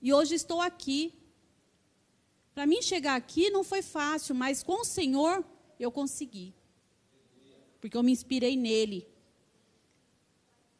E 0.00 0.12
hoje 0.12 0.34
estou 0.34 0.60
aqui. 0.60 1.12
Para 2.54 2.66
mim 2.66 2.80
chegar 2.80 3.16
aqui 3.16 3.50
não 3.50 3.64
foi 3.64 3.82
fácil, 3.82 4.34
mas 4.34 4.62
com 4.62 4.82
o 4.82 4.84
Senhor 4.84 5.44
eu 5.78 5.90
consegui. 5.90 6.54
Porque 7.80 7.96
eu 7.96 8.02
me 8.02 8.12
inspirei 8.12 8.56
nele. 8.56 9.08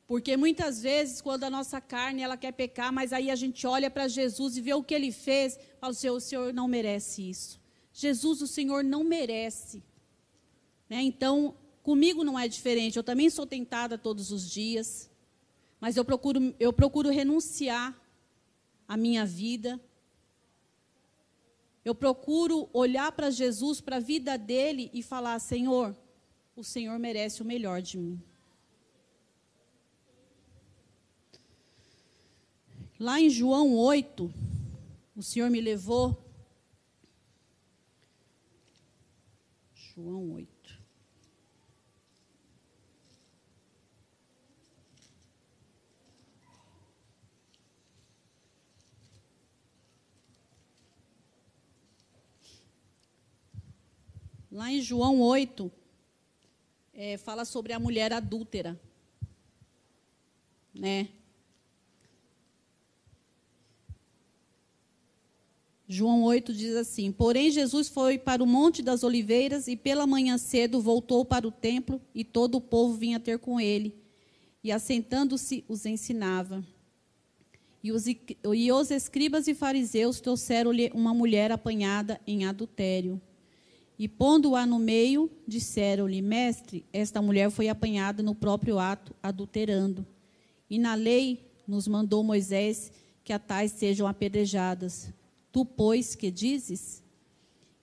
Porque 0.07 0.37
muitas 0.37 0.81
vezes, 0.81 1.21
quando 1.21 1.45
a 1.45 1.51
nossa 1.51 1.81
carne 1.81 2.23
ela 2.23 2.37
quer 2.37 2.53
pecar, 2.53 2.93
mas 2.93 3.13
aí 3.13 3.29
a 3.31 3.35
gente 3.35 3.67
olha 3.67 3.91
para 3.91 4.07
Jesus 4.07 4.57
e 4.57 4.61
vê 4.61 4.75
o 4.75 4.85
que 4.85 4.95
ele 4.95 5.11
fez, 5.11 5.59
fala: 5.81 5.95
Senhor, 5.95 6.17
o 6.17 6.21
Senhor 6.21 6.55
não 6.55 6.69
merece 6.69 7.29
isso. 7.29 7.61
Jesus, 7.93 8.41
o 8.41 8.47
Senhor 8.47 8.85
não 8.85 9.03
merece. 9.03 9.83
Né? 10.89 11.03
Então, 11.03 11.55
comigo 11.83 12.25
não 12.25 12.39
é 12.39 12.49
diferente. 12.49 12.97
Eu 12.97 13.05
também 13.05 13.31
sou 13.31 13.47
tentada 13.47 13.97
todos 13.99 14.31
os 14.31 14.51
dias, 14.51 15.11
mas 15.81 15.97
eu 15.97 16.05
procuro, 16.05 16.55
eu 16.59 16.73
procuro 16.73 17.11
renunciar 17.11 17.99
à 18.89 18.97
minha 18.97 19.25
vida. 19.25 19.81
Eu 21.85 21.95
procuro 21.95 22.69
olhar 22.73 23.13
para 23.13 23.31
Jesus, 23.31 23.81
para 23.81 23.97
a 23.97 24.01
vida 24.01 24.39
dele 24.39 24.91
e 24.95 25.03
falar: 25.03 25.39
Senhor, 25.39 25.95
o 26.57 26.65
Senhor 26.65 26.99
merece 26.99 27.43
o 27.43 27.45
melhor 27.45 27.83
de 27.83 27.99
mim. 27.99 28.23
Lá 32.99 33.21
em 33.21 33.29
João 33.29 33.75
8, 33.75 34.33
o 35.17 35.23
Senhor 35.23 35.51
me 35.51 35.61
levou. 35.61 36.17
João 39.75 40.33
8. 40.33 40.54
Lá 54.55 54.71
em 54.71 54.81
João 54.81 55.21
8, 55.21 55.69
é, 56.93 57.17
fala 57.17 57.45
sobre 57.45 57.73
a 57.73 57.81
mulher 57.81 58.13
adúltera. 58.13 58.81
Né? 60.73 61.09
João 65.89 66.23
8 66.23 66.55
diz 66.55 66.77
assim: 66.77 67.11
Porém, 67.11 67.51
Jesus 67.51 67.89
foi 67.89 68.17
para 68.17 68.45
o 68.45 68.47
Monte 68.47 68.81
das 68.81 69.03
Oliveiras 69.03 69.67
e 69.67 69.77
pela 69.77 70.07
manhã 70.07 70.39
cedo 70.39 70.81
voltou 70.81 71.25
para 71.25 71.49
o 71.49 71.51
templo 71.51 72.01
e 72.15 72.23
todo 72.23 72.55
o 72.55 72.61
povo 72.61 72.95
vinha 72.95 73.19
ter 73.19 73.41
com 73.41 73.61
ele. 73.61 73.93
E 74.63 74.71
assentando-se, 74.71 75.65
os 75.67 75.85
ensinava. 75.85 76.65
E 77.83 77.91
os, 77.91 78.07
e 78.07 78.71
os 78.71 78.91
escribas 78.93 79.49
e 79.49 79.55
fariseus 79.55 80.21
trouxeram-lhe 80.21 80.93
uma 80.95 81.13
mulher 81.13 81.51
apanhada 81.51 82.21
em 82.25 82.45
adultério. 82.45 83.21
E 83.99 84.09
pondo-a 84.09 84.67
no 84.67 84.79
meio, 84.79 85.31
disseram-lhe: 85.47 86.21
Mestre, 86.21 86.85
esta 86.93 87.23
mulher 87.23 87.51
foi 87.51 87.69
apanhada 87.69 88.23
no 88.23 88.35
próprio 88.35 88.79
ato, 88.79 89.15
adulterando. 89.23 90.07
E 90.69 90.79
na 90.79 90.95
lei 90.95 91.51
nos 91.67 91.87
mandou 91.87 92.25
Moisés 92.25 92.91
que 93.23 93.33
a 93.33 93.39
tais 93.39 93.73
sejam 93.73 94.07
apedrejadas. 94.07 95.13
Tu, 95.53 95.65
pois, 95.65 96.15
que 96.15 96.31
dizes? 96.31 97.03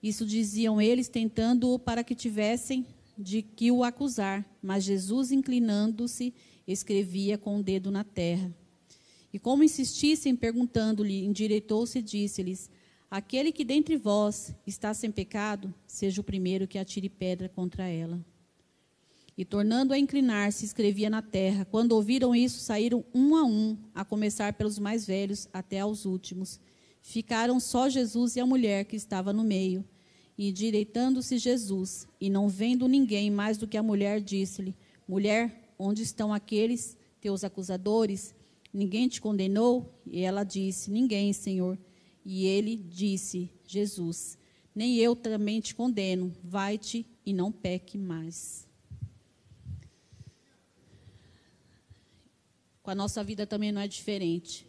Isso 0.02 0.26
diziam 0.26 0.80
eles, 0.80 1.08
tentando-o 1.08 1.78
para 1.78 2.04
que 2.04 2.14
tivessem 2.14 2.86
de 3.16 3.40
que 3.40 3.70
o 3.70 3.82
acusar. 3.82 4.44
Mas 4.62 4.84
Jesus, 4.84 5.32
inclinando-se, 5.32 6.34
escrevia 6.66 7.38
com 7.38 7.58
o 7.58 7.62
dedo 7.62 7.90
na 7.90 8.04
terra. 8.04 8.54
E 9.32 9.38
como 9.38 9.64
insistissem, 9.64 10.36
perguntando-lhe, 10.36 11.24
endireitou-se 11.24 11.98
e 11.98 12.02
disse-lhes: 12.02 12.68
Aquele 13.12 13.52
que 13.52 13.62
dentre 13.62 13.98
vós 13.98 14.54
está 14.66 14.94
sem 14.94 15.10
pecado, 15.10 15.74
seja 15.86 16.22
o 16.22 16.24
primeiro 16.24 16.66
que 16.66 16.78
atire 16.78 17.10
pedra 17.10 17.46
contra 17.46 17.86
ela. 17.86 18.18
E 19.36 19.44
tornando 19.44 19.92
a 19.92 19.98
inclinar-se, 19.98 20.64
escrevia 20.64 21.10
na 21.10 21.20
terra. 21.20 21.66
Quando 21.66 21.92
ouviram 21.92 22.34
isso, 22.34 22.60
saíram 22.60 23.04
um 23.12 23.36
a 23.36 23.44
um, 23.44 23.76
a 23.94 24.02
começar 24.02 24.54
pelos 24.54 24.78
mais 24.78 25.06
velhos 25.06 25.46
até 25.52 25.80
aos 25.80 26.06
últimos. 26.06 26.58
Ficaram 27.02 27.60
só 27.60 27.86
Jesus 27.86 28.34
e 28.36 28.40
a 28.40 28.46
mulher 28.46 28.86
que 28.86 28.96
estava 28.96 29.30
no 29.30 29.44
meio. 29.44 29.84
E 30.38 30.50
direitando-se 30.50 31.36
Jesus, 31.36 32.08
e 32.18 32.30
não 32.30 32.48
vendo 32.48 32.88
ninguém 32.88 33.30
mais 33.30 33.58
do 33.58 33.68
que 33.68 33.76
a 33.76 33.82
mulher, 33.82 34.22
disse-lhe: 34.22 34.74
Mulher, 35.06 35.74
onde 35.78 36.02
estão 36.02 36.32
aqueles 36.32 36.96
teus 37.20 37.44
acusadores? 37.44 38.34
Ninguém 38.72 39.06
te 39.06 39.20
condenou? 39.20 40.00
E 40.06 40.22
ela 40.22 40.44
disse: 40.44 40.90
Ninguém, 40.90 41.34
Senhor. 41.34 41.76
E 42.24 42.46
ele 42.46 42.76
disse: 42.76 43.50
Jesus, 43.66 44.38
nem 44.74 44.96
eu 44.96 45.14
também 45.14 45.60
te 45.60 45.74
condeno, 45.74 46.32
vai-te 46.42 47.06
e 47.24 47.32
não 47.32 47.50
peque 47.52 47.98
mais. 47.98 48.66
Com 52.82 52.90
a 52.90 52.94
nossa 52.94 53.22
vida 53.22 53.46
também 53.46 53.70
não 53.70 53.80
é 53.80 53.86
diferente. 53.86 54.66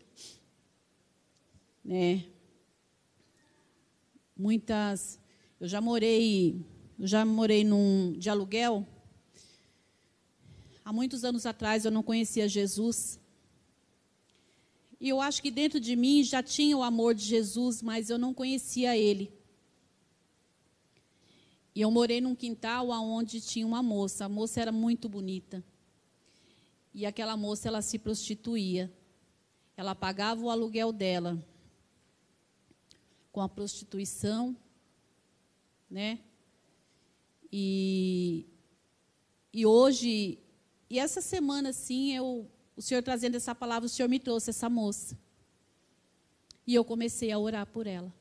Né? 1.84 2.26
Muitas. 4.38 5.20
Eu 5.60 5.68
já 5.68 5.82
morei. 5.82 6.64
Eu 7.00 7.08
já 7.08 7.26
morei 7.26 7.64
num, 7.64 8.14
de 8.14 8.30
aluguel. 8.30 8.88
Há 10.86 10.94
muitos 10.94 11.24
anos 11.24 11.46
atrás 11.46 11.86
eu 11.86 11.92
não 11.92 12.04
conhecia 12.04 12.48
Jesus. 12.48 13.20
E 15.04 15.10
eu 15.10 15.20
acho 15.20 15.42
que 15.42 15.52
dentro 15.52 15.82
de 15.82 15.98
mim 15.98 16.24
já 16.24 16.42
tinha 16.42 16.78
o 16.78 16.82
amor 16.82 17.14
de 17.14 17.26
Jesus, 17.26 17.82
mas 17.82 18.10
eu 18.10 18.18
não 18.18 18.34
conhecia 18.34 18.96
ele. 18.96 19.34
E 21.76 21.82
eu 21.82 21.92
morei 21.92 22.22
num 22.22 22.34
quintal 22.34 22.88
onde 22.90 23.42
tinha 23.42 23.68
uma 23.68 23.84
moça. 23.84 24.24
A 24.24 24.30
moça 24.30 24.62
era 24.62 24.72
muito 24.72 25.10
bonita. 25.10 25.62
E 26.94 27.06
aquela 27.06 27.36
moça, 27.36 27.68
ela 27.68 27.82
se 27.82 28.00
prostituía. 28.00 28.90
Ela 29.76 29.94
pagava 29.94 30.42
o 30.42 30.50
aluguel 30.50 30.94
dela 30.94 31.38
com 33.30 33.42
a 33.42 33.50
prostituição, 33.50 34.56
né? 35.90 36.18
E, 37.52 38.46
e 39.52 39.66
hoje, 39.66 40.40
e 40.90 40.98
essa 40.98 41.20
semana, 41.20 41.74
sim, 41.74 42.14
eu 42.14 42.50
o 42.75 42.82
Senhor 42.82 43.03
trazendo 43.03 43.36
essa 43.36 43.53
palavra, 43.53 43.86
o 43.86 43.89
Senhor 43.89 44.08
me 44.08 44.20
trouxe 44.20 44.50
essa 44.50 44.70
moça. 44.70 45.18
E 46.65 46.74
eu 46.74 46.84
comecei 46.84 47.32
a 47.32 47.38
orar 47.38 47.65
por 47.68 47.88
ela. 47.88 48.13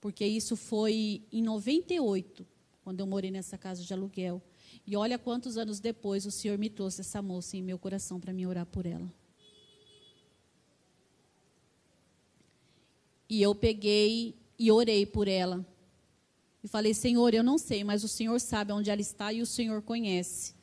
Porque 0.00 0.24
isso 0.24 0.56
foi 0.56 1.22
em 1.32 1.42
98, 1.42 2.46
quando 2.82 3.00
eu 3.00 3.06
morei 3.06 3.30
nessa 3.30 3.58
casa 3.58 3.82
de 3.82 3.92
aluguel. 3.92 4.40
E 4.86 4.96
olha 4.96 5.18
quantos 5.18 5.56
anos 5.56 5.80
depois 5.80 6.24
o 6.26 6.30
Senhor 6.30 6.56
me 6.56 6.70
trouxe 6.70 7.00
essa 7.00 7.20
moça 7.20 7.56
em 7.56 7.62
meu 7.62 7.78
coração 7.78 8.18
para 8.18 8.32
me 8.32 8.46
orar 8.46 8.66
por 8.66 8.86
ela. 8.86 9.10
E 13.28 13.40
eu 13.40 13.54
peguei 13.54 14.34
e 14.58 14.72
orei 14.72 15.06
por 15.06 15.28
ela. 15.28 15.64
E 16.62 16.68
falei: 16.68 16.92
Senhor, 16.94 17.32
eu 17.32 17.42
não 17.42 17.58
sei, 17.58 17.84
mas 17.84 18.02
o 18.02 18.08
Senhor 18.08 18.38
sabe 18.40 18.72
onde 18.72 18.90
ela 18.90 19.00
está 19.00 19.32
e 19.32 19.40
o 19.40 19.46
Senhor 19.46 19.82
conhece. 19.82 20.54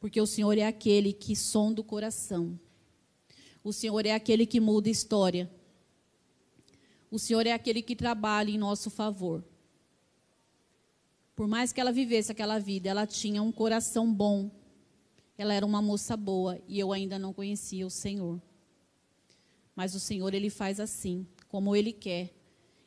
Porque 0.00 0.20
o 0.20 0.26
Senhor 0.26 0.56
é 0.56 0.66
aquele 0.66 1.12
que 1.12 1.36
sonda 1.36 1.82
o 1.82 1.84
coração. 1.84 2.58
O 3.62 3.72
Senhor 3.72 4.04
é 4.06 4.12
aquele 4.12 4.46
que 4.46 4.58
muda 4.58 4.88
a 4.88 4.90
história. 4.90 5.50
O 7.10 7.18
Senhor 7.18 7.46
é 7.46 7.52
aquele 7.52 7.82
que 7.82 7.94
trabalha 7.94 8.50
em 8.50 8.56
nosso 8.56 8.88
favor. 8.88 9.44
Por 11.36 11.46
mais 11.46 11.72
que 11.72 11.80
ela 11.80 11.92
vivesse 11.92 12.32
aquela 12.32 12.58
vida, 12.58 12.88
ela 12.88 13.06
tinha 13.06 13.42
um 13.42 13.52
coração 13.52 14.12
bom. 14.12 14.50
Ela 15.36 15.52
era 15.52 15.66
uma 15.66 15.82
moça 15.82 16.16
boa 16.16 16.60
e 16.66 16.78
eu 16.78 16.92
ainda 16.92 17.18
não 17.18 17.32
conhecia 17.32 17.86
o 17.86 17.90
Senhor. 17.90 18.40
Mas 19.76 19.94
o 19.94 20.00
Senhor, 20.00 20.32
ele 20.34 20.50
faz 20.50 20.80
assim, 20.80 21.26
como 21.48 21.76
ele 21.76 21.92
quer. 21.92 22.32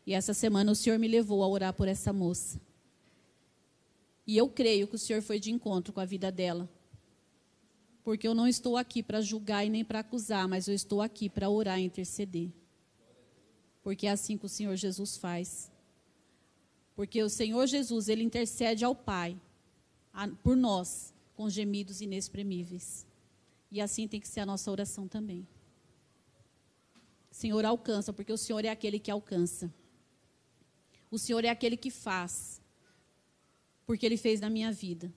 E 0.05 0.13
essa 0.13 0.33
semana 0.33 0.71
o 0.71 0.75
Senhor 0.75 0.97
me 0.97 1.07
levou 1.07 1.43
a 1.43 1.47
orar 1.47 1.73
por 1.73 1.87
essa 1.87 2.11
moça. 2.11 2.59
E 4.25 4.37
eu 4.37 4.49
creio 4.49 4.87
que 4.87 4.95
o 4.95 4.99
Senhor 4.99 5.21
foi 5.21 5.39
de 5.39 5.51
encontro 5.51 5.93
com 5.93 5.99
a 5.99 6.05
vida 6.05 6.31
dela. 6.31 6.69
Porque 8.03 8.27
eu 8.27 8.33
não 8.33 8.47
estou 8.47 8.75
aqui 8.77 9.01
para 9.01 9.21
julgar 9.21 9.65
e 9.65 9.69
nem 9.69 9.83
para 9.83 9.99
acusar, 9.99 10.47
mas 10.47 10.67
eu 10.67 10.73
estou 10.73 11.01
aqui 11.01 11.29
para 11.29 11.49
orar 11.49 11.79
e 11.79 11.83
interceder. 11.83 12.49
Porque 13.81 14.07
é 14.07 14.11
assim 14.11 14.37
que 14.37 14.45
o 14.45 14.49
Senhor 14.49 14.75
Jesus 14.75 15.17
faz. 15.17 15.71
Porque 16.95 17.21
o 17.23 17.29
Senhor 17.29 17.65
Jesus, 17.65 18.09
ele 18.09 18.23
intercede 18.23 18.83
ao 18.83 18.93
Pai 18.95 19.39
por 20.43 20.55
nós 20.55 21.13
com 21.35 21.49
gemidos 21.49 22.01
inexprimíveis. 22.01 23.05
E 23.71 23.81
assim 23.81 24.07
tem 24.07 24.19
que 24.19 24.27
ser 24.27 24.41
a 24.41 24.45
nossa 24.45 24.69
oração 24.69 25.07
também. 25.07 25.47
Senhor 27.33 27.65
alcança, 27.65 28.13
porque 28.13 28.31
o 28.31 28.37
Senhor 28.37 28.63
é 28.63 28.69
aquele 28.69 28.99
que 28.99 29.09
alcança. 29.09 29.73
O 31.09 31.17
Senhor 31.17 31.43
é 31.43 31.49
aquele 31.49 31.75
que 31.75 31.89
faz, 31.89 32.61
porque 33.85 34.05
Ele 34.05 34.17
fez 34.17 34.39
na 34.39 34.49
minha 34.49 34.71
vida. 34.71 35.11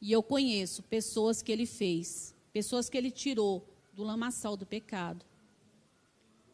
E 0.00 0.12
eu 0.12 0.22
conheço 0.22 0.82
pessoas 0.82 1.42
que 1.42 1.50
Ele 1.50 1.66
fez, 1.66 2.34
pessoas 2.52 2.88
que 2.88 2.96
Ele 2.96 3.10
tirou 3.10 3.66
do 3.94 4.02
lamaçal 4.02 4.56
do 4.56 4.66
pecado. 4.66 5.24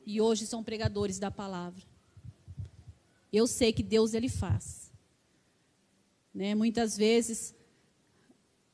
E 0.06 0.20
hoje 0.20 0.46
são 0.46 0.62
pregadores 0.62 1.18
da 1.18 1.30
palavra. 1.30 1.82
Eu 3.32 3.46
sei 3.46 3.72
que 3.72 3.82
Deus 3.82 4.14
Ele 4.14 4.28
faz. 4.28 4.92
Né? 6.34 6.54
Muitas 6.54 6.96
vezes, 6.96 7.54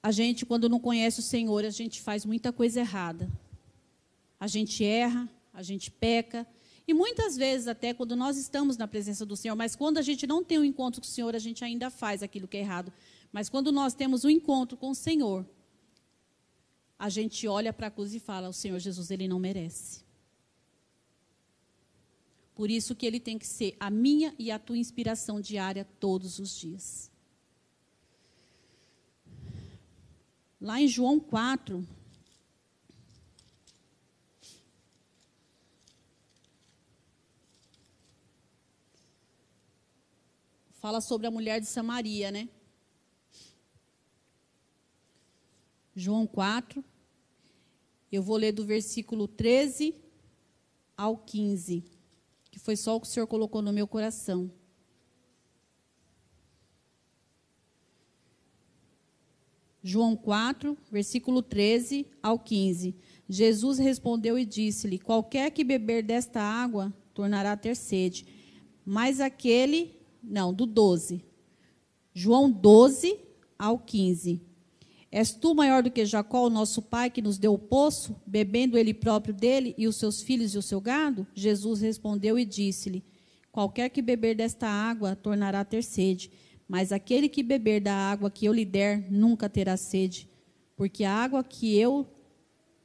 a 0.02 0.10
gente, 0.10 0.46
quando 0.46 0.68
não 0.68 0.78
conhece 0.78 1.20
o 1.20 1.22
Senhor, 1.22 1.64
a 1.64 1.70
gente 1.70 2.00
faz 2.00 2.24
muita 2.24 2.52
coisa 2.52 2.80
errada. 2.80 3.30
A 4.38 4.46
gente 4.46 4.84
erra, 4.84 5.28
a 5.52 5.62
gente 5.62 5.90
peca. 5.90 6.46
E 6.86 6.94
muitas 6.94 7.36
vezes, 7.36 7.68
até 7.68 7.92
quando 7.92 8.14
nós 8.14 8.36
estamos 8.36 8.76
na 8.76 8.86
presença 8.86 9.26
do 9.26 9.36
Senhor, 9.36 9.56
mas 9.56 9.74
quando 9.74 9.98
a 9.98 10.02
gente 10.02 10.26
não 10.26 10.42
tem 10.42 10.58
um 10.58 10.64
encontro 10.64 11.00
com 11.00 11.06
o 11.06 11.10
Senhor, 11.10 11.34
a 11.34 11.38
gente 11.38 11.64
ainda 11.64 11.90
faz 11.90 12.22
aquilo 12.22 12.48
que 12.48 12.56
é 12.56 12.60
errado. 12.60 12.92
Mas 13.32 13.48
quando 13.48 13.70
nós 13.70 13.94
temos 13.94 14.24
um 14.24 14.30
encontro 14.30 14.76
com 14.76 14.90
o 14.90 14.94
Senhor, 14.94 15.46
a 16.98 17.08
gente 17.08 17.46
olha 17.46 17.72
para 17.72 17.86
a 17.86 17.90
cruz 17.90 18.14
e 18.14 18.20
fala: 18.20 18.48
o 18.48 18.52
Senhor 18.52 18.78
Jesus, 18.78 19.10
ele 19.10 19.28
não 19.28 19.38
merece. 19.38 20.02
Por 22.54 22.70
isso 22.70 22.96
que 22.96 23.06
ele 23.06 23.20
tem 23.20 23.38
que 23.38 23.46
ser 23.46 23.76
a 23.78 23.88
minha 23.88 24.34
e 24.36 24.50
a 24.50 24.58
tua 24.58 24.76
inspiração 24.76 25.40
diária 25.40 25.84
todos 26.00 26.40
os 26.40 26.58
dias. 26.58 27.08
Lá 30.60 30.80
em 30.80 30.88
João 30.88 31.20
4, 31.20 31.86
fala 40.80 41.00
sobre 41.00 41.28
a 41.28 41.30
mulher 41.30 41.60
de 41.60 41.66
Samaria, 41.66 42.32
né? 42.32 42.48
João 45.98 46.28
4. 46.28 46.84
Eu 48.10 48.22
vou 48.22 48.36
ler 48.36 48.52
do 48.52 48.64
versículo 48.64 49.26
13 49.26 49.96
ao 50.96 51.18
15, 51.18 51.82
que 52.52 52.58
foi 52.60 52.76
só 52.76 52.94
o 52.94 53.00
que 53.00 53.08
o 53.08 53.10
Senhor 53.10 53.26
colocou 53.26 53.60
no 53.60 53.72
meu 53.72 53.88
coração. 53.88 54.48
João 59.82 60.14
4, 60.14 60.78
versículo 60.88 61.42
13 61.42 62.06
ao 62.22 62.38
15. 62.38 62.94
Jesus 63.28 63.78
respondeu 63.78 64.38
e 64.38 64.44
disse-lhe: 64.44 65.00
Qualquer 65.00 65.50
que 65.50 65.64
beber 65.64 66.04
desta 66.04 66.40
água 66.40 66.94
tornará 67.12 67.52
a 67.52 67.56
ter 67.56 67.74
sede, 67.74 68.24
mas 68.84 69.18
aquele 69.18 69.96
não, 70.22 70.54
do 70.54 70.64
12. 70.64 71.24
João 72.14 72.48
12 72.48 73.18
ao 73.58 73.80
15. 73.80 74.47
És 75.10 75.32
tu 75.32 75.54
maior 75.54 75.82
do 75.82 75.90
que 75.90 76.04
Jacó, 76.04 76.46
o 76.46 76.50
nosso 76.50 76.82
pai, 76.82 77.08
que 77.08 77.22
nos 77.22 77.38
deu 77.38 77.54
o 77.54 77.58
poço, 77.58 78.14
bebendo 78.26 78.76
ele 78.76 78.92
próprio 78.92 79.32
dele 79.32 79.74
e 79.78 79.88
os 79.88 79.96
seus 79.96 80.20
filhos 80.20 80.54
e 80.54 80.58
o 80.58 80.62
seu 80.62 80.80
gado? 80.80 81.26
Jesus 81.34 81.80
respondeu 81.80 82.38
e 82.38 82.44
disse-lhe: 82.44 83.02
Qualquer 83.50 83.88
que 83.88 84.02
beber 84.02 84.34
desta 84.34 84.68
água 84.68 85.16
tornará 85.16 85.60
a 85.60 85.64
ter 85.64 85.82
sede, 85.82 86.30
mas 86.68 86.92
aquele 86.92 87.28
que 87.28 87.42
beber 87.42 87.80
da 87.80 87.94
água 87.94 88.30
que 88.30 88.44
eu 88.44 88.52
lhe 88.52 88.66
der 88.66 89.10
nunca 89.10 89.48
terá 89.48 89.76
sede, 89.78 90.28
porque 90.76 91.04
a 91.04 91.14
água 91.14 91.42
que 91.42 91.74
eu 91.74 92.06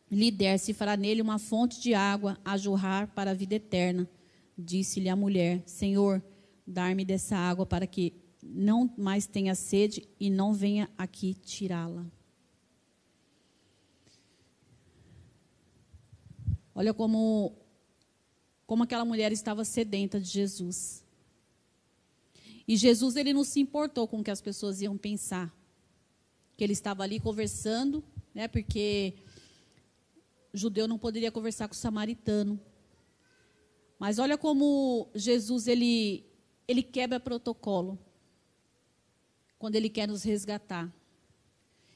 lhe 0.10 0.32
der 0.32 0.58
se 0.58 0.74
fará 0.74 0.96
nele 0.96 1.22
uma 1.22 1.38
fonte 1.38 1.82
de 1.82 1.94
água 1.94 2.38
a 2.46 2.56
jorrar 2.56 3.08
para 3.14 3.32
a 3.32 3.34
vida 3.34 3.56
eterna. 3.56 4.10
Disse-lhe 4.58 5.10
a 5.10 5.16
mulher: 5.16 5.62
Senhor, 5.66 6.24
dar-me 6.66 7.04
dessa 7.04 7.36
água 7.36 7.66
para 7.66 7.86
que 7.86 8.14
não 8.46 8.94
mais 8.98 9.26
tenha 9.26 9.56
sede 9.56 10.08
e 10.20 10.30
não 10.30 10.54
venha 10.54 10.90
aqui 10.98 11.34
tirá-la. 11.34 12.06
Olha 16.76 16.94
como, 16.94 17.56
como 18.66 18.84
aquela 18.84 19.06
mulher 19.06 19.32
estava 19.32 19.64
sedenta 19.64 20.20
de 20.20 20.28
Jesus. 20.28 21.04
E 22.68 22.76
Jesus 22.76 23.16
ele 23.16 23.34
não 23.34 23.44
se 23.44 23.60
importou 23.60 24.08
com 24.08 24.20
o 24.20 24.24
que 24.24 24.32
as 24.32 24.42
pessoas 24.42 24.82
iam 24.82 24.98
pensar. 24.98 25.54
Que 26.58 26.64
ele 26.64 26.74
estava 26.74 27.04
ali 27.04 27.20
conversando, 27.20 28.04
né, 28.34 28.48
porque 28.48 29.16
judeu 30.54 30.88
não 30.88 30.98
poderia 30.98 31.32
conversar 31.32 31.68
com 31.68 31.74
o 31.74 31.78
samaritano. 31.78 32.60
Mas 34.00 34.20
olha 34.20 34.38
como 34.38 35.10
Jesus 35.16 35.68
ele 35.68 36.26
ele 36.68 36.82
quebra 36.82 37.20
protocolo 37.20 38.00
quando 39.64 39.78
ele 39.78 39.88
quer 39.88 40.10
nos 40.10 40.24
resgatar. 40.24 40.94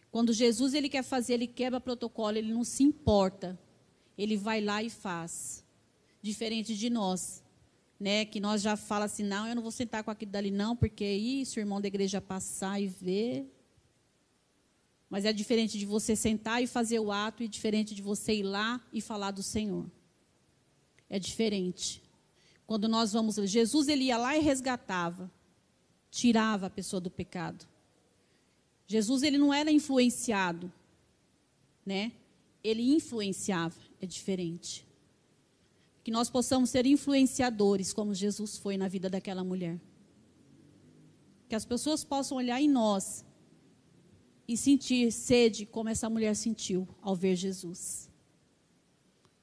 Quando 0.10 0.32
Jesus 0.32 0.74
ele 0.74 0.88
quer 0.88 1.04
fazer, 1.04 1.34
ele 1.34 1.48
quebra 1.48 1.82
protocolo, 1.82 2.38
ele 2.38 2.54
não 2.54 2.64
se 2.64 2.82
importa. 2.82 3.60
Ele 4.18 4.38
vai 4.38 4.62
lá 4.62 4.82
e 4.82 4.90
faz. 4.90 5.66
Diferente 6.22 6.78
de 6.78 6.90
nós, 6.90 7.44
né, 8.00 8.24
que 8.24 8.40
nós 8.40 8.62
já 8.62 8.78
fala 8.78 9.04
assim, 9.04 9.24
não, 9.24 9.46
eu 9.46 9.54
não 9.54 9.62
vou 9.62 9.72
sentar 9.72 10.02
com 10.02 10.10
aquilo 10.10 10.32
dali 10.32 10.50
não, 10.50 10.78
porque 10.78 11.04
isso, 11.04 11.60
o 11.60 11.62
irmão 11.62 11.82
da 11.82 11.90
igreja 11.90 12.22
passar 12.22 12.80
e 12.80 12.88
ver. 12.88 13.54
Mas 15.10 15.26
é 15.26 15.34
diferente 15.34 15.78
de 15.78 15.86
você 15.86 16.16
sentar 16.16 16.64
e 16.64 16.68
fazer 16.68 17.00
o 17.00 17.12
ato 17.12 17.44
e 17.44 17.50
diferente 17.50 17.94
de 17.94 18.02
você 18.02 18.34
ir 18.34 18.44
lá 18.44 18.82
e 18.94 19.02
falar 19.02 19.32
do 19.32 19.44
Senhor. 19.44 19.92
É 21.10 21.20
diferente. 21.20 22.02
Quando 22.66 22.88
nós 22.88 23.12
vamos, 23.12 23.36
Jesus 23.36 23.90
ele 23.90 24.06
ia 24.06 24.18
lá 24.18 24.38
e 24.38 24.40
resgatava, 24.40 25.30
tirava 26.10 26.68
a 26.68 26.70
pessoa 26.70 27.00
do 27.00 27.10
pecado. 27.10 27.68
Jesus 28.88 29.24
ele 29.24 29.38
não 29.38 29.54
era 29.54 29.72
influenciado, 29.72 30.72
né? 31.86 32.12
Ele 32.64 32.94
influenciava, 32.94 33.76
é 34.02 34.06
diferente. 34.06 34.86
Que 36.04 36.12
nós 36.12 36.30
possamos 36.30 36.70
ser 36.70 36.86
influenciadores 36.86 37.94
como 37.94 38.14
Jesus 38.14 38.58
foi 38.58 38.78
na 38.78 38.88
vida 38.88 39.10
daquela 39.10 39.44
mulher. 39.44 39.80
Que 41.50 41.56
as 41.56 41.66
pessoas 41.66 42.04
possam 42.04 42.38
olhar 42.38 42.62
em 42.62 42.70
nós 42.70 43.26
e 44.48 44.56
sentir 44.56 45.12
sede 45.12 45.66
como 45.66 45.90
essa 45.90 46.10
mulher 46.10 46.36
sentiu 46.36 46.88
ao 47.02 47.16
ver 47.16 47.36
Jesus 47.36 48.08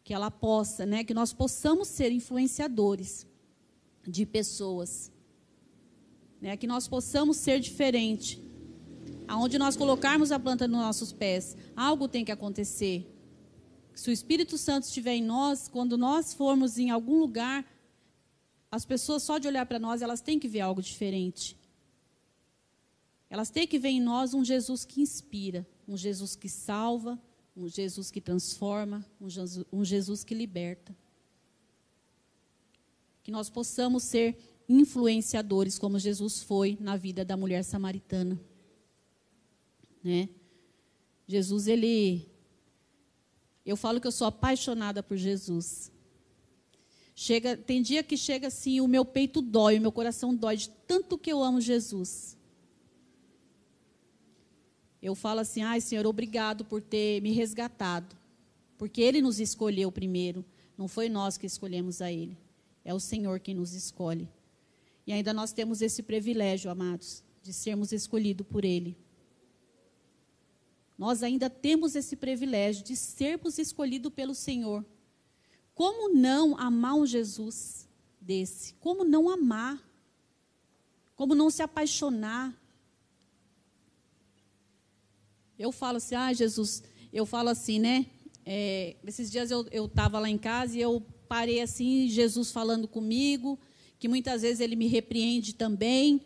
que 0.04 0.12
ela 0.12 0.30
possa, 0.30 0.84
né, 0.84 1.02
que 1.02 1.14
nós 1.14 1.32
possamos 1.32 1.88
ser 1.88 2.12
influenciadores 2.12 3.26
de 4.06 4.26
pessoas, 4.26 5.10
né, 6.44 6.58
que 6.58 6.66
nós 6.66 6.86
possamos 6.86 7.38
ser 7.38 7.58
diferente. 7.58 8.38
Aonde 9.26 9.56
nós 9.56 9.76
colocarmos 9.76 10.30
a 10.30 10.38
planta 10.38 10.68
nos 10.68 10.78
nossos 10.78 11.10
pés, 11.10 11.56
algo 11.74 12.06
tem 12.06 12.22
que 12.22 12.30
acontecer. 12.30 13.10
Se 13.94 14.10
o 14.10 14.12
Espírito 14.12 14.58
Santo 14.58 14.84
estiver 14.84 15.14
em 15.14 15.22
nós, 15.24 15.68
quando 15.68 15.96
nós 15.96 16.34
formos 16.34 16.76
em 16.76 16.90
algum 16.90 17.18
lugar, 17.18 17.64
as 18.70 18.84
pessoas 18.84 19.22
só 19.22 19.38
de 19.38 19.48
olhar 19.48 19.64
para 19.64 19.78
nós, 19.78 20.02
elas 20.02 20.20
têm 20.20 20.38
que 20.38 20.46
ver 20.46 20.60
algo 20.60 20.82
diferente. 20.82 21.56
Elas 23.30 23.48
têm 23.48 23.66
que 23.66 23.78
ver 23.78 23.88
em 23.88 24.00
nós 24.02 24.34
um 24.34 24.44
Jesus 24.44 24.84
que 24.84 25.00
inspira, 25.00 25.66
um 25.88 25.96
Jesus 25.96 26.36
que 26.36 26.50
salva, 26.50 27.18
um 27.56 27.66
Jesus 27.66 28.10
que 28.10 28.20
transforma, 28.20 29.02
um 29.18 29.30
Jesus, 29.30 29.64
um 29.72 29.82
Jesus 29.82 30.22
que 30.22 30.34
liberta. 30.34 30.94
que 33.22 33.30
nós 33.30 33.48
possamos 33.48 34.02
ser 34.02 34.53
influenciadores, 34.68 35.78
como 35.78 35.98
Jesus 35.98 36.42
foi 36.42 36.76
na 36.80 36.96
vida 36.96 37.24
da 37.24 37.36
mulher 37.36 37.62
samaritana. 37.62 38.40
Né? 40.02 40.28
Jesus, 41.26 41.66
ele. 41.66 42.26
Eu 43.64 43.76
falo 43.76 44.00
que 44.00 44.06
eu 44.06 44.12
sou 44.12 44.26
apaixonada 44.26 45.02
por 45.02 45.16
Jesus. 45.16 45.90
Chega, 47.14 47.56
tem 47.56 47.80
dia 47.80 48.02
que 48.02 48.16
chega 48.16 48.48
assim, 48.48 48.80
o 48.80 48.88
meu 48.88 49.04
peito 49.04 49.40
dói, 49.40 49.78
o 49.78 49.80
meu 49.80 49.92
coração 49.92 50.34
dói 50.34 50.56
de 50.56 50.68
tanto 50.68 51.16
que 51.16 51.32
eu 51.32 51.42
amo 51.42 51.60
Jesus. 51.60 52.36
Eu 55.00 55.14
falo 55.14 55.40
assim: 55.40 55.62
ai, 55.62 55.80
Senhor, 55.80 56.06
obrigado 56.06 56.64
por 56.64 56.82
ter 56.82 57.20
me 57.22 57.30
resgatado. 57.30 58.16
Porque 58.76 59.00
Ele 59.00 59.22
nos 59.22 59.38
escolheu 59.38 59.92
primeiro. 59.92 60.44
Não 60.76 60.88
foi 60.88 61.08
nós 61.08 61.38
que 61.38 61.46
escolhemos 61.46 62.02
a 62.02 62.10
Ele. 62.10 62.36
É 62.84 62.92
o 62.92 63.00
Senhor 63.00 63.38
quem 63.38 63.54
nos 63.54 63.72
escolhe. 63.74 64.28
E 65.06 65.12
ainda 65.12 65.32
nós 65.32 65.52
temos 65.52 65.82
esse 65.82 66.02
privilégio, 66.02 66.70
amados, 66.70 67.22
de 67.42 67.52
sermos 67.52 67.92
escolhidos 67.92 68.46
por 68.46 68.64
Ele. 68.64 68.96
Nós 70.96 71.22
ainda 71.22 71.50
temos 71.50 71.94
esse 71.94 72.16
privilégio 72.16 72.84
de 72.84 72.96
sermos 72.96 73.58
escolhidos 73.58 74.12
pelo 74.12 74.34
Senhor. 74.34 74.84
Como 75.74 76.14
não 76.14 76.56
amar 76.56 76.94
um 76.94 77.04
Jesus 77.04 77.88
desse? 78.20 78.74
Como 78.74 79.04
não 79.04 79.28
amar? 79.28 79.82
Como 81.16 81.34
não 81.34 81.50
se 81.50 81.62
apaixonar? 81.62 82.54
Eu 85.58 85.70
falo 85.72 85.98
assim, 85.98 86.14
ah, 86.14 86.32
Jesus, 86.32 86.82
eu 87.12 87.26
falo 87.26 87.48
assim, 87.48 87.78
né? 87.78 88.06
É, 88.46 88.96
esses 89.04 89.30
dias 89.30 89.50
eu 89.50 89.86
estava 89.86 90.18
lá 90.18 90.28
em 90.28 90.38
casa 90.38 90.76
e 90.76 90.80
eu 90.80 91.00
parei 91.28 91.60
assim, 91.60 92.08
Jesus 92.08 92.50
falando 92.52 92.86
comigo, 92.86 93.58
que 94.04 94.08
muitas 94.08 94.42
vezes 94.42 94.60
ele 94.60 94.76
me 94.76 94.86
repreende 94.86 95.54
também. 95.54 96.20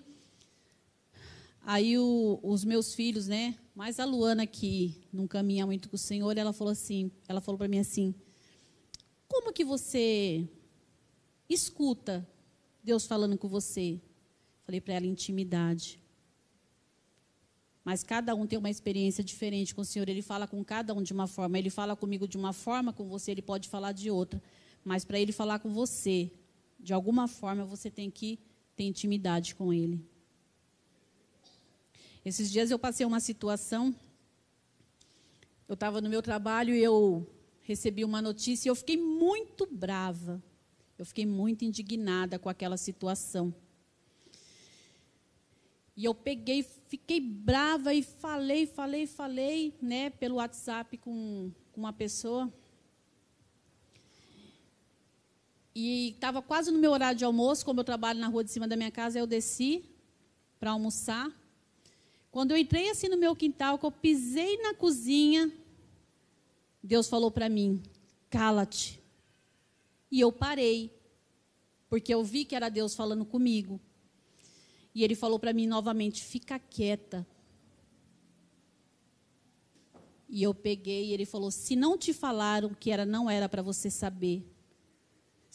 Aí 1.65 1.97
o, 1.97 2.41
os 2.43 2.65
meus 2.65 2.93
filhos, 2.93 3.29
né? 3.29 3.55
Mas 3.73 4.01
a 4.01 4.05
Luana 4.05 4.49
que 4.49 4.97
não 5.13 5.29
caminha 5.29 5.65
muito 5.65 5.89
com 5.89 5.95
o 5.95 5.99
Senhor, 5.99 6.37
ela 6.37 6.53
falou 6.53 6.73
assim, 6.73 7.09
ela 7.29 7.41
falou 7.41 7.57
para 7.57 7.69
mim 7.69 7.79
assim: 7.79 8.13
Como 9.29 9.53
que 9.53 9.65
você 9.65 10.45
escuta 11.49 12.27
Deus 12.83 13.07
falando 13.07 13.39
com 13.39 13.47
você? 13.47 14.01
Falei 14.65 14.81
para 14.81 14.95
ela 14.95 15.07
intimidade. 15.07 16.01
Mas 17.85 18.03
cada 18.03 18.35
um 18.35 18.45
tem 18.45 18.59
uma 18.59 18.71
experiência 18.71 19.23
diferente 19.23 19.73
com 19.73 19.83
o 19.83 19.85
Senhor. 19.85 20.09
Ele 20.09 20.21
fala 20.21 20.49
com 20.49 20.65
cada 20.65 20.93
um 20.93 21.01
de 21.01 21.13
uma 21.13 21.29
forma. 21.29 21.57
Ele 21.57 21.71
fala 21.71 21.95
comigo 21.95 22.27
de 22.27 22.37
uma 22.37 22.53
forma, 22.53 22.93
com 22.93 23.07
você 23.07 23.31
ele 23.31 23.41
pode 23.41 23.69
falar 23.69 23.93
de 23.93 24.11
outra. 24.11 24.43
Mas 24.85 25.05
para 25.05 25.21
ele 25.21 25.31
falar 25.31 25.61
com 25.61 25.73
você, 25.73 26.29
de 26.79 26.93
alguma 26.93 27.27
forma, 27.27 27.65
você 27.65 27.91
tem 27.91 28.11
que 28.11 28.39
ter 28.77 28.85
intimidade 28.85 29.55
com 29.55 29.73
ele. 29.73 30.01
Esses 32.25 32.51
dias 32.51 32.71
eu 32.71 32.79
passei 32.79 33.05
uma 33.05 33.21
situação. 33.21 33.95
Eu 35.67 35.75
estava 35.75 36.01
no 36.01 36.09
meu 36.09 36.23
trabalho 36.23 36.75
e 36.75 36.83
eu 36.83 37.27
recebi 37.63 38.05
uma 38.05 38.23
notícia 38.23 38.69
e 38.69 38.71
eu 38.71 38.75
fiquei 38.75 38.97
muito 38.97 39.67
brava. 39.67 40.43
Eu 40.97 41.05
fiquei 41.05 41.27
muito 41.27 41.65
indignada 41.65 42.39
com 42.39 42.49
aquela 42.49 42.77
situação. 42.77 43.55
E 45.97 46.05
eu 46.05 46.15
peguei, 46.15 46.63
fiquei 46.63 47.21
brava 47.21 47.93
e 47.93 48.03
falei, 48.03 48.67
falei, 48.67 49.07
falei, 49.07 49.75
né, 49.83 50.11
pelo 50.11 50.37
WhatsApp 50.37 50.97
com, 50.99 51.51
com 51.73 51.81
uma 51.81 51.93
pessoa. 51.93 52.53
E 55.81 56.09
estava 56.09 56.43
quase 56.43 56.73
no 56.73 56.79
meu 56.81 56.91
horário 56.91 57.17
de 57.17 57.25
almoço, 57.25 57.65
como 57.65 57.79
eu 57.79 57.85
trabalho 57.85 58.19
na 58.19 58.27
rua 58.27 58.43
de 58.43 58.51
cima 58.51 58.67
da 58.67 58.75
minha 58.75 58.91
casa, 58.91 59.17
eu 59.17 59.29
desci 59.29 59.85
para 60.59 60.73
almoçar. 60.73 61.31
Quando 62.33 62.51
eu 62.51 62.57
entrei 62.57 62.91
assim 62.91 63.07
no 63.07 63.17
meu 63.17 63.37
quintal, 63.37 63.79
que 63.79 63.87
eu 63.87 63.93
pisei 63.93 64.61
na 64.61 64.75
cozinha, 64.75 65.53
Deus 66.83 67.09
falou 67.09 67.31
para 67.31 67.49
mim: 67.49 67.81
cala-te. 68.29 69.01
E 70.11 70.19
eu 70.19 70.33
parei, 70.33 70.93
porque 71.89 72.13
eu 72.13 72.25
vi 72.25 72.45
que 72.45 72.57
era 72.57 72.69
Deus 72.69 72.97
falando 72.97 73.25
comigo. 73.25 73.81
E 74.93 75.05
ele 75.05 75.15
falou 75.15 75.39
para 75.39 75.53
mim 75.53 75.69
novamente: 75.69 76.25
fica 76.25 76.59
quieta. 76.59 77.25
E 80.29 80.43
eu 80.43 80.53
peguei 80.53 81.11
e 81.11 81.13
ele 81.13 81.25
falou: 81.25 81.53
se 81.53 81.77
não 81.77 81.97
te 81.97 82.13
falaram 82.13 82.75
que 82.75 82.91
era, 82.91 83.07
não 83.07 83.31
era 83.31 83.49
para 83.49 83.63
você 83.63 83.89
saber, 83.89 84.45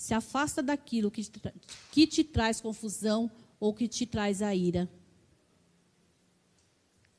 se 0.03 0.13
afasta 0.13 0.61
daquilo 0.61 1.09
que 1.09 1.23
te, 1.23 1.41
que 1.89 2.05
te 2.05 2.25
traz 2.25 2.59
confusão 2.59 3.31
ou 3.57 3.73
que 3.73 3.87
te 3.87 4.05
traz 4.05 4.41
a 4.41 4.53
ira. 4.53 4.91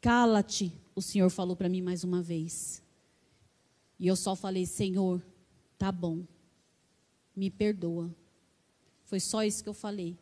Cala-te, 0.03 0.70
o 0.94 1.01
Senhor 1.01 1.31
falou 1.31 1.57
para 1.57 1.66
mim 1.66 1.81
mais 1.81 2.05
uma 2.05 2.20
vez. 2.20 2.83
E 3.99 4.07
eu 4.07 4.14
só 4.14 4.37
falei: 4.37 4.66
Senhor, 4.66 5.25
tá 5.79 5.90
bom, 5.90 6.27
me 7.35 7.49
perdoa. 7.49 8.14
Foi 9.07 9.18
só 9.18 9.42
isso 9.42 9.62
que 9.62 9.70
eu 9.70 9.75
falei. 9.75 10.18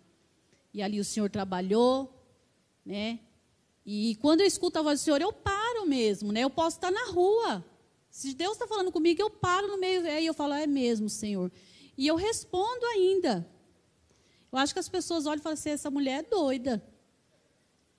E 0.73 0.83
ali 0.83 1.01
o 1.01 1.05
Senhor 1.05 1.29
trabalhou, 1.29 2.15
né? 2.87 3.19
E 3.85 4.17
quando 4.21 4.43
eu 4.43 4.47
escuto 4.47 4.79
a 4.79 4.83
voz 4.83 5.01
do 5.01 5.03
Senhor, 5.03 5.21
eu 5.21 5.33
paro 5.33 5.85
mesmo, 5.85 6.31
né? 6.31 6.45
Eu 6.45 6.51
posso 6.51 6.77
estar 6.77 6.93
na 6.93 7.07
rua. 7.07 7.65
Se 8.09 8.33
Deus 8.35 8.53
está 8.53 8.69
falando 8.69 8.93
comigo, 8.93 9.21
eu 9.21 9.31
paro 9.31 9.67
no 9.67 9.79
meio, 9.79 10.07
aí 10.07 10.27
eu 10.27 10.35
falo, 10.35 10.53
é 10.53 10.65
mesmo, 10.65 11.09
Senhor. 11.09 11.51
E 11.97 12.07
eu 12.07 12.17
respondo 12.17 12.85
ainda. 12.87 13.49
Eu 14.51 14.59
acho 14.59 14.73
que 14.73 14.81
as 14.81 14.89
pessoas 14.89 15.27
olham 15.27 15.39
e 15.39 15.43
falam 15.43 15.55
assim, 15.55 15.71
essa 15.71 15.91
mulher 15.91 16.21
é 16.21 16.29
doida. 16.29 16.83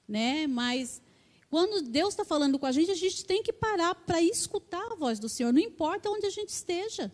Né? 0.07 0.45
Mas 0.47 1.01
quando 1.49 1.81
Deus 1.81 2.13
está 2.13 2.25
falando 2.25 2.57
com 2.59 2.65
a 2.65 2.71
gente, 2.71 2.91
a 2.91 2.95
gente 2.95 3.25
tem 3.25 3.43
que 3.43 3.53
parar 3.53 3.95
para 3.95 4.21
escutar 4.21 4.91
a 4.91 4.95
voz 4.95 5.19
do 5.19 5.29
Senhor, 5.29 5.51
não 5.53 5.61
importa 5.61 6.09
onde 6.09 6.25
a 6.25 6.29
gente 6.29 6.49
esteja. 6.49 7.11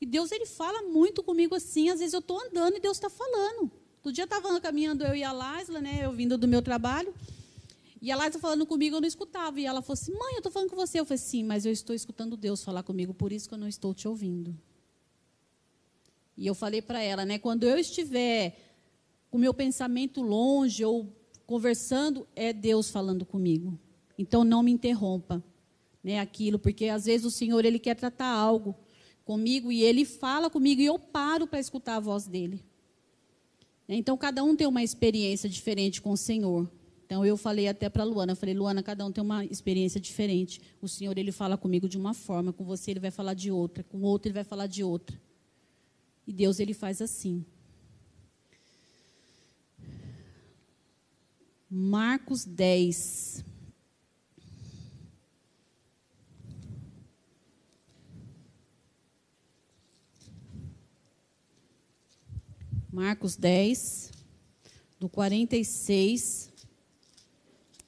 E 0.00 0.06
Deus, 0.06 0.32
ele 0.32 0.46
fala 0.46 0.82
muito 0.82 1.22
comigo 1.22 1.54
assim, 1.54 1.90
às 1.90 1.98
vezes 1.98 2.14
eu 2.14 2.20
estou 2.20 2.40
andando 2.40 2.76
e 2.76 2.80
Deus 2.80 2.96
está 2.96 3.10
falando. 3.10 3.70
Outro 3.96 4.12
dia 4.12 4.24
estava 4.24 4.58
caminhando 4.60 5.04
eu 5.04 5.14
e 5.14 5.22
a 5.22 5.30
Laisla, 5.30 5.80
né? 5.80 6.00
Eu 6.02 6.12
vindo 6.12 6.38
do 6.38 6.48
meu 6.48 6.62
trabalho. 6.62 7.14
E 8.00 8.10
a 8.10 8.16
Laisla 8.16 8.40
falando 8.40 8.64
comigo, 8.64 8.96
eu 8.96 9.00
não 9.00 9.06
escutava. 9.06 9.60
E 9.60 9.66
ela 9.66 9.82
falou 9.82 9.92
assim: 9.92 10.12
Mãe, 10.12 10.32
eu 10.32 10.38
estou 10.38 10.50
falando 10.50 10.70
com 10.70 10.76
você. 10.76 10.98
Eu 10.98 11.04
falei: 11.04 11.18
Sim, 11.18 11.44
mas 11.44 11.66
eu 11.66 11.72
estou 11.72 11.94
escutando 11.94 12.34
Deus 12.34 12.64
falar 12.64 12.82
comigo, 12.82 13.12
por 13.12 13.30
isso 13.30 13.46
que 13.46 13.54
eu 13.54 13.58
não 13.58 13.68
estou 13.68 13.92
te 13.92 14.08
ouvindo. 14.08 14.56
E 16.40 16.46
eu 16.46 16.54
falei 16.54 16.80
para 16.80 17.02
ela, 17.02 17.26
né? 17.26 17.38
Quando 17.38 17.64
eu 17.64 17.76
estiver 17.76 18.56
com 19.30 19.36
meu 19.36 19.52
pensamento 19.52 20.22
longe 20.22 20.82
ou 20.82 21.14
conversando, 21.44 22.26
é 22.34 22.50
Deus 22.50 22.90
falando 22.90 23.26
comigo. 23.26 23.78
Então 24.18 24.42
não 24.42 24.62
me 24.62 24.72
interrompa, 24.72 25.44
né? 26.02 26.18
Aquilo, 26.18 26.58
porque 26.58 26.86
às 26.86 27.04
vezes 27.04 27.26
o 27.26 27.30
Senhor 27.30 27.62
ele 27.66 27.78
quer 27.78 27.94
tratar 27.94 28.32
algo 28.32 28.74
comigo 29.22 29.70
e 29.70 29.82
ele 29.82 30.06
fala 30.06 30.48
comigo 30.48 30.80
e 30.80 30.86
eu 30.86 30.98
paro 30.98 31.46
para 31.46 31.60
escutar 31.60 31.96
a 31.96 32.00
voz 32.00 32.26
dele. 32.26 32.64
Então, 33.86 34.16
cada 34.16 34.42
um 34.42 34.56
tem 34.56 34.66
uma 34.66 34.82
experiência 34.82 35.46
diferente 35.46 36.00
com 36.00 36.12
o 36.12 36.16
Senhor. 36.16 36.70
Então, 37.04 37.26
eu 37.26 37.36
falei 37.36 37.68
até 37.68 37.90
para 37.90 38.02
Luana, 38.02 38.34
falei, 38.34 38.54
Luana, 38.54 38.82
cada 38.82 39.04
um 39.04 39.12
tem 39.12 39.22
uma 39.22 39.44
experiência 39.44 40.00
diferente. 40.00 40.62
O 40.80 40.88
Senhor, 40.88 41.18
ele 41.18 41.32
fala 41.32 41.58
comigo 41.58 41.86
de 41.88 41.98
uma 41.98 42.14
forma, 42.14 42.50
com 42.50 42.64
você 42.64 42.92
ele 42.92 43.00
vai 43.00 43.10
falar 43.10 43.34
de 43.34 43.50
outra, 43.50 43.84
com 43.84 44.00
outro 44.00 44.28
ele 44.28 44.34
vai 44.34 44.44
falar 44.44 44.68
de 44.68 44.82
outra. 44.82 45.20
E 46.26 46.32
Deus, 46.32 46.60
ele 46.60 46.74
faz 46.74 47.00
assim. 47.00 47.44
Marcos 51.68 52.44
10. 52.44 53.44
Marcos 62.92 63.36
10, 63.36 64.10
do 64.98 65.08
46 65.08 66.52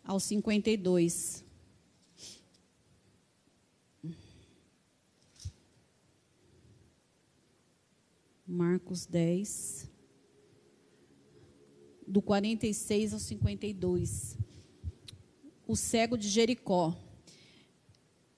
ao 0.05 0.21
52. 0.21 1.42
Marcos 8.53 9.07
10, 9.07 9.89
do 12.07 12.21
46 12.21 13.15
ao 13.15 13.19
52. 13.19 14.37
O 15.67 15.75
cego 15.75 16.19
de 16.19 16.29
Jericó. 16.29 16.95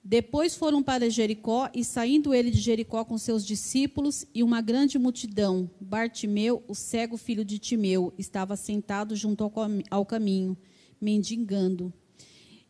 Depois 0.01 0.55
foram 0.55 0.81
para 0.81 1.09
Jericó, 1.09 1.69
e 1.73 1.83
saindo 1.83 2.33
ele 2.33 2.49
de 2.49 2.61
Jericó 2.61 3.03
com 3.03 3.17
seus 3.17 3.45
discípulos 3.45 4.25
e 4.33 4.41
uma 4.41 4.61
grande 4.61 4.97
multidão, 4.97 5.69
Bartimeu, 5.81 6.63
o 6.65 6.73
cego 6.73 7.17
filho 7.17 7.43
de 7.43 7.59
Timeu, 7.59 8.13
estava 8.17 8.55
sentado 8.55 9.17
junto 9.17 9.43
ao 9.91 10.05
caminho, 10.05 10.57
mendigando. 11.01 11.93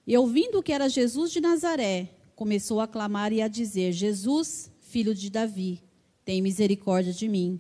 E 0.08 0.18
ouvindo 0.18 0.64
que 0.64 0.74
era 0.74 0.90
Jesus 0.90 1.32
de 1.32 1.40
Nazaré, 1.40 2.10
começou 2.36 2.82
a 2.82 2.88
clamar 2.88 3.32
e 3.32 3.40
a 3.40 3.48
dizer: 3.48 3.92
Jesus, 3.92 4.72
filho 4.82 5.14
de 5.14 5.30
Davi, 5.30 5.85
tem 6.26 6.42
misericórdia 6.42 7.14
de 7.14 7.30
mim. 7.30 7.60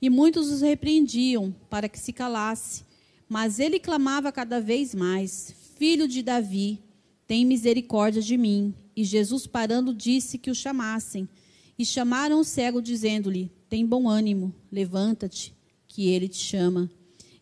E 0.00 0.08
muitos 0.08 0.50
os 0.50 0.62
repreendiam 0.62 1.54
para 1.68 1.88
que 1.88 1.98
se 1.98 2.12
calasse. 2.12 2.84
Mas 3.28 3.58
ele 3.58 3.80
clamava 3.80 4.30
cada 4.30 4.60
vez 4.60 4.94
mais: 4.94 5.52
Filho 5.76 6.06
de 6.06 6.22
Davi, 6.22 6.80
tem 7.26 7.44
misericórdia 7.44 8.22
de 8.22 8.38
mim. 8.38 8.72
E 8.94 9.04
Jesus, 9.04 9.46
parando, 9.46 9.92
disse 9.92 10.38
que 10.38 10.50
o 10.50 10.54
chamassem. 10.54 11.28
E 11.78 11.84
chamaram 11.84 12.40
o 12.40 12.44
cego, 12.44 12.80
dizendo-lhe: 12.80 13.50
Tem 13.68 13.84
bom 13.84 14.08
ânimo, 14.08 14.54
levanta-te, 14.70 15.52
que 15.88 16.08
ele 16.08 16.28
te 16.28 16.38
chama. 16.38 16.88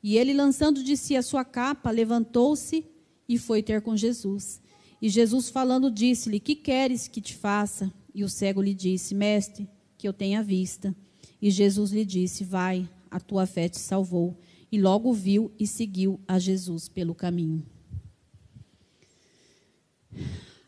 E 0.03 0.17
ele, 0.17 0.33
lançando 0.33 0.83
de 0.83 0.97
si 0.97 1.15
a 1.17 1.23
sua 1.23 1.45
capa, 1.45 1.91
levantou-se 1.91 2.85
e 3.29 3.39
foi 3.39 3.63
ter 3.63 3.81
com 3.83 3.97
Jesus. 3.97 4.61
E 5.01 5.09
Jesus, 5.09 5.51
falando, 5.51 5.91
disse-lhe: 5.91 6.41
Que 6.41 6.55
queres 6.55 7.07
que 7.07 7.21
te 7.21 7.35
faça? 7.35 7.93
E 8.15 8.25
o 8.25 8.29
cego 8.29 8.63
lhe 8.63 8.75
disse: 8.75 9.15
Mestre, 9.15 9.69
que 10.05 10.09
eu 10.09 10.13
tenha 10.13 10.43
vista. 10.43 10.95
E 11.41 11.51
Jesus 11.51 11.91
lhe 11.91 12.05
disse: 12.05 12.45
Vai, 12.45 12.87
a 13.11 13.19
tua 13.19 13.47
fé 13.47 13.71
te 13.71 13.79
salvou. 13.79 14.37
E 14.71 14.79
logo 14.79 15.15
viu 15.15 15.51
e 15.59 15.67
seguiu 15.67 16.21
a 16.29 16.39
Jesus 16.39 16.89
pelo 16.91 17.15
caminho. 17.15 17.65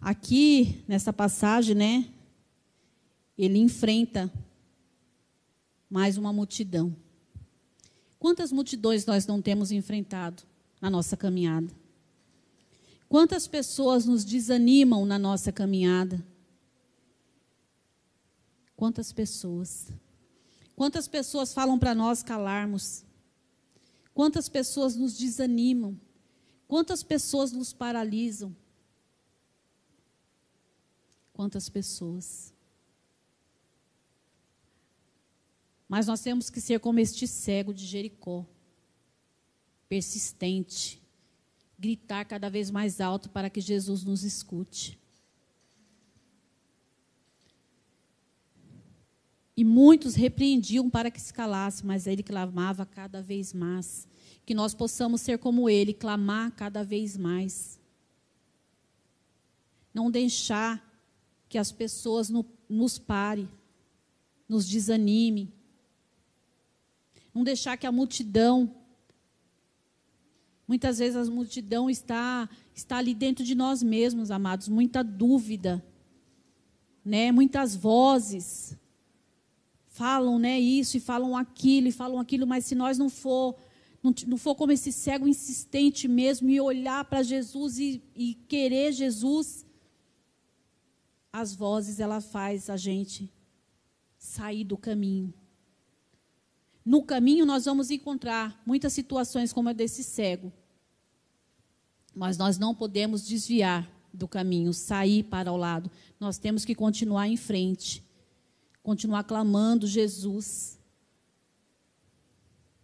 Aqui, 0.01 0.83
nessa 0.88 1.12
passagem, 1.12 1.75
né, 1.75 2.09
ele 3.37 3.59
enfrenta 3.59 4.33
mais 5.90 6.16
uma 6.16 6.33
multidão. 6.33 6.96
Quantas 8.18 8.51
multidões 8.51 9.05
nós 9.05 9.27
não 9.27 9.42
temos 9.42 9.70
enfrentado 9.70 10.44
na 10.81 10.88
nossa 10.88 11.14
caminhada? 11.14 11.70
Quantas 13.07 13.46
pessoas 13.46 14.07
nos 14.07 14.25
desanimam 14.25 15.05
na 15.05 15.18
nossa 15.18 15.53
caminhada? 15.53 16.25
Quantas 18.77 19.12
pessoas? 19.12 19.89
Quantas 20.77 21.09
pessoas 21.09 21.55
falam 21.55 21.79
para 21.79 21.95
nós 21.95 22.23
calarmos? 22.23 23.05
Quantas 24.12 24.49
pessoas 24.49 24.95
nos 24.95 25.17
desanimam? 25.17 25.99
Quantas 26.69 27.03
pessoas 27.03 27.53
nos 27.53 27.73
paralisam? 27.73 28.55
Quantas 31.33 31.69
pessoas? 31.69 32.53
Mas 35.89 36.07
nós 36.07 36.21
temos 36.21 36.51
que 36.51 36.61
ser 36.61 36.81
como 36.81 36.99
este 36.99 37.27
cego 37.27 37.73
de 37.73 37.87
Jericó, 37.87 38.45
persistente, 39.89 41.01
gritar 41.79 42.25
cada 42.25 42.51
vez 42.51 42.71
mais 42.71 43.01
alto 43.01 43.31
para 43.31 43.49
que 43.49 43.61
Jesus 43.61 44.03
nos 44.03 44.25
escute. 44.25 44.99
E 49.57 49.64
muitos 49.64 50.14
repreendiam 50.14 50.90
para 50.90 51.11
que 51.11 51.21
se 51.21 51.33
calasse, 51.33 51.85
mas 51.85 52.07
ele 52.07 52.23
clamava 52.23 52.85
cada 52.85 53.23
vez 53.23 53.55
mais. 53.55 54.07
Que 54.45 54.55
nós 54.55 54.75
possamos 54.75 55.23
ser 55.23 55.38
como 55.38 55.71
ele, 55.71 55.95
clamar 55.95 56.53
cada 56.53 56.85
vez 56.85 57.16
mais. 57.16 57.81
Não 59.95 60.11
deixar 60.11 60.85
que 61.49 61.57
as 61.57 61.73
pessoas 61.73 62.29
no, 62.29 62.45
nos 62.69 62.99
pare, 62.99 63.49
nos 64.47 64.69
desanime. 64.69 65.51
Não 67.33 67.42
deixar 67.42 67.79
que 67.79 67.87
a 67.87 67.92
multidão, 67.92 68.75
muitas 70.69 70.99
vezes 70.99 71.16
a 71.16 71.31
multidão 71.31 71.88
está, 71.88 72.47
está 72.75 72.99
ali 72.99 73.14
dentro 73.14 73.42
de 73.42 73.55
nós 73.55 73.83
mesmos, 73.83 74.31
amados, 74.31 74.69
muita 74.69 75.03
dúvida, 75.03 75.83
né? 77.03 77.33
muitas 77.33 77.75
vozes 77.75 78.77
falam 79.97 80.39
né, 80.39 80.61
isso 80.61 80.99
e 80.99 81.01
falam 81.01 81.35
aquilo 81.35 81.89
e 81.89 81.93
falam 81.93 82.21
aquilo, 82.21 82.47
mas 82.47 82.67
se 82.67 82.75
nós 82.75 82.99
não 82.99 83.09
for 83.09 83.57
não, 84.03 84.15
não 84.27 84.37
for 84.37 84.55
como 84.55 84.71
esse 84.71 84.93
cego 84.93 85.27
insistente 85.27 86.07
mesmo 86.07 86.51
e 86.51 86.61
olhar 86.61 87.03
para 87.07 87.23
Jesus 87.23 87.79
e, 87.79 88.03
e 88.15 88.35
querer 88.47 88.93
Jesus, 88.93 89.65
as 91.33 91.55
vozes 91.55 91.99
ela 91.99 92.21
faz 92.21 92.69
a 92.69 92.77
gente 92.77 93.33
sair 94.19 94.65
do 94.65 94.77
caminho. 94.77 95.33
No 96.85 97.03
caminho 97.03 97.47
nós 97.47 97.65
vamos 97.65 97.91
encontrar 97.91 98.63
muitas 98.67 98.93
situações 98.93 99.51
como 99.51 99.71
a 99.71 99.73
desse 99.73 100.05
cego. 100.05 100.53
Mas 102.15 102.37
nós 102.37 102.59
não 102.59 102.75
podemos 102.75 103.27
desviar 103.27 103.91
do 104.13 104.29
caminho, 104.29 104.75
sair 104.75 105.23
para 105.23 105.51
o 105.51 105.57
lado. 105.57 105.91
Nós 106.21 106.37
temos 106.37 106.67
que 106.67 106.75
continuar 106.75 107.29
em 107.29 107.37
frente 107.37 108.06
continuar 108.87 109.25
clamando 109.25 109.85
Jesus, 109.85 110.79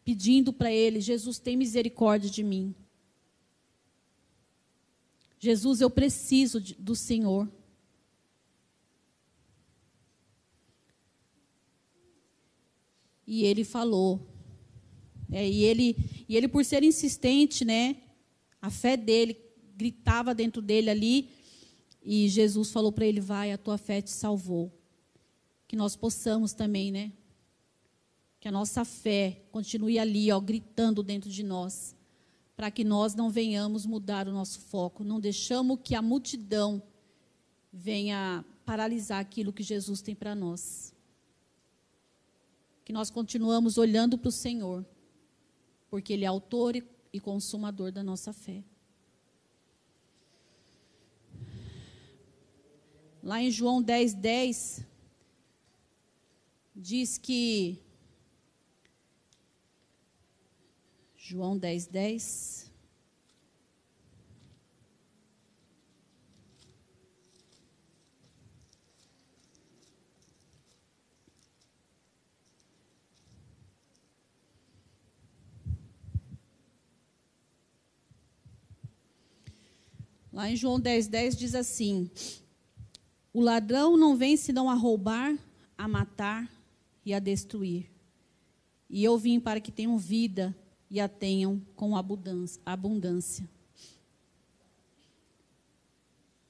pedindo 0.04 0.52
para 0.52 0.68
Ele: 0.68 1.00
Jesus, 1.00 1.38
tem 1.38 1.56
misericórdia 1.56 2.28
de 2.28 2.42
mim. 2.42 2.74
Jesus, 5.38 5.80
eu 5.80 5.88
preciso 5.88 6.60
de, 6.60 6.74
do 6.74 6.96
Senhor. 6.96 7.48
E 13.24 13.44
ele 13.44 13.62
falou. 13.62 14.28
É, 15.30 15.48
e, 15.48 15.62
ele, 15.62 15.96
e 16.28 16.36
ele, 16.36 16.48
por 16.48 16.64
ser 16.64 16.82
insistente, 16.82 17.64
né, 17.64 17.96
a 18.60 18.70
fé 18.70 18.96
dele 18.96 19.40
gritava 19.76 20.34
dentro 20.34 20.60
dele 20.60 20.90
ali. 20.90 21.30
E 22.02 22.28
Jesus 22.28 22.72
falou 22.72 22.90
para 22.90 23.06
ele: 23.06 23.20
Vai, 23.20 23.52
a 23.52 23.58
tua 23.58 23.78
fé 23.78 24.02
te 24.02 24.10
salvou 24.10 24.81
que 25.72 25.76
nós 25.76 25.96
possamos 25.96 26.52
também, 26.52 26.92
né? 26.92 27.10
Que 28.38 28.46
a 28.46 28.52
nossa 28.52 28.84
fé 28.84 29.40
continue 29.50 29.98
ali, 29.98 30.30
ó, 30.30 30.38
gritando 30.38 31.02
dentro 31.02 31.30
de 31.30 31.42
nós, 31.42 31.96
para 32.54 32.70
que 32.70 32.84
nós 32.84 33.14
não 33.14 33.30
venhamos 33.30 33.86
mudar 33.86 34.28
o 34.28 34.32
nosso 34.32 34.60
foco, 34.60 35.02
não 35.02 35.18
deixamos 35.18 35.78
que 35.82 35.94
a 35.94 36.02
multidão 36.02 36.82
venha 37.72 38.44
paralisar 38.66 39.18
aquilo 39.18 39.50
que 39.50 39.62
Jesus 39.62 40.02
tem 40.02 40.14
para 40.14 40.34
nós. 40.34 40.94
Que 42.84 42.92
nós 42.92 43.08
continuamos 43.08 43.78
olhando 43.78 44.18
para 44.18 44.28
o 44.28 44.30
Senhor, 44.30 44.84
porque 45.88 46.12
Ele 46.12 46.26
é 46.26 46.28
autor 46.28 46.76
e 47.10 47.18
consumador 47.18 47.90
da 47.90 48.02
nossa 48.02 48.30
fé. 48.30 48.62
Lá 53.22 53.40
em 53.40 53.50
João 53.50 53.80
10, 53.80 54.12
10, 54.12 54.91
diz 56.82 57.16
que 57.16 57.78
João 61.16 61.56
10, 61.56 61.86
10. 61.86 62.72
Lá 80.32 80.50
em 80.50 80.56
João 80.56 80.80
10, 80.80 81.06
10 81.06 81.36
diz 81.36 81.54
assim: 81.54 82.10
O 83.32 83.40
ladrão 83.40 83.96
não 83.96 84.16
vem 84.16 84.36
senão 84.36 84.68
a 84.68 84.74
roubar, 84.74 85.38
a 85.78 85.86
matar 85.86 86.61
e 87.04 87.12
a 87.12 87.18
destruir. 87.18 87.90
E 88.88 89.02
eu 89.02 89.16
vim 89.18 89.40
para 89.40 89.60
que 89.60 89.72
tenham 89.72 89.96
vida 89.98 90.56
e 90.90 91.00
a 91.00 91.08
tenham 91.08 91.60
com 91.74 91.96
abundância. 91.96 93.48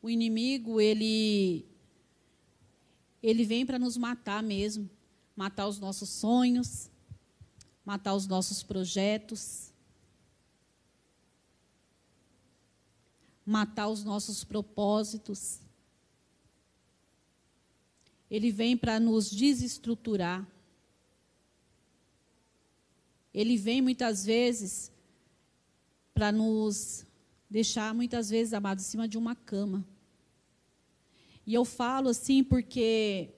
O 0.02 0.10
inimigo, 0.10 0.80
ele 0.80 1.64
ele 3.22 3.44
vem 3.44 3.64
para 3.64 3.78
nos 3.78 3.96
matar 3.96 4.42
mesmo, 4.42 4.90
matar 5.36 5.68
os 5.68 5.78
nossos 5.78 6.08
sonhos, 6.08 6.90
matar 7.84 8.14
os 8.14 8.26
nossos 8.26 8.64
projetos, 8.64 9.72
matar 13.46 13.88
os 13.88 14.02
nossos 14.02 14.42
propósitos. 14.42 15.60
Ele 18.32 18.50
vem 18.50 18.78
para 18.78 18.98
nos 18.98 19.30
desestruturar. 19.30 20.50
Ele 23.34 23.58
vem 23.58 23.82
muitas 23.82 24.24
vezes 24.24 24.90
para 26.14 26.32
nos 26.32 27.04
deixar, 27.50 27.94
muitas 27.94 28.30
vezes, 28.30 28.54
amados, 28.54 28.86
em 28.86 28.88
cima 28.88 29.06
de 29.06 29.18
uma 29.18 29.36
cama. 29.36 29.86
E 31.46 31.52
eu 31.52 31.62
falo 31.62 32.08
assim 32.08 32.42
porque 32.42 33.34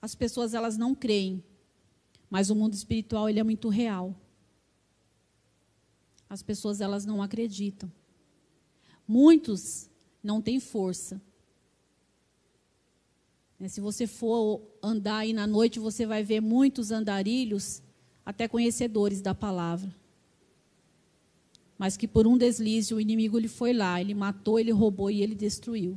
as 0.00 0.14
pessoas 0.14 0.54
elas 0.54 0.76
não 0.76 0.94
creem, 0.94 1.42
mas 2.30 2.48
o 2.48 2.54
mundo 2.54 2.74
espiritual 2.74 3.28
ele 3.28 3.40
é 3.40 3.42
muito 3.42 3.68
real. 3.68 4.14
As 6.30 6.44
pessoas 6.44 6.80
elas 6.80 7.04
não 7.04 7.20
acreditam. 7.20 7.90
Muitos 9.04 9.90
não 10.22 10.40
têm 10.40 10.60
força. 10.60 11.20
Né, 13.62 13.68
se 13.68 13.80
você 13.80 14.08
for 14.08 14.60
andar 14.82 15.18
aí 15.18 15.32
na 15.32 15.46
noite, 15.46 15.78
você 15.78 16.04
vai 16.04 16.24
ver 16.24 16.40
muitos 16.40 16.90
andarilhos 16.90 17.80
até 18.26 18.48
conhecedores 18.48 19.20
da 19.20 19.36
palavra. 19.36 19.94
Mas 21.78 21.96
que 21.96 22.08
por 22.08 22.26
um 22.26 22.36
deslize 22.36 22.92
o 22.92 23.00
inimigo 23.00 23.38
ele 23.38 23.46
foi 23.46 23.72
lá, 23.72 24.00
ele 24.00 24.14
matou, 24.14 24.58
ele 24.58 24.72
roubou 24.72 25.12
e 25.12 25.22
ele 25.22 25.36
destruiu. 25.36 25.96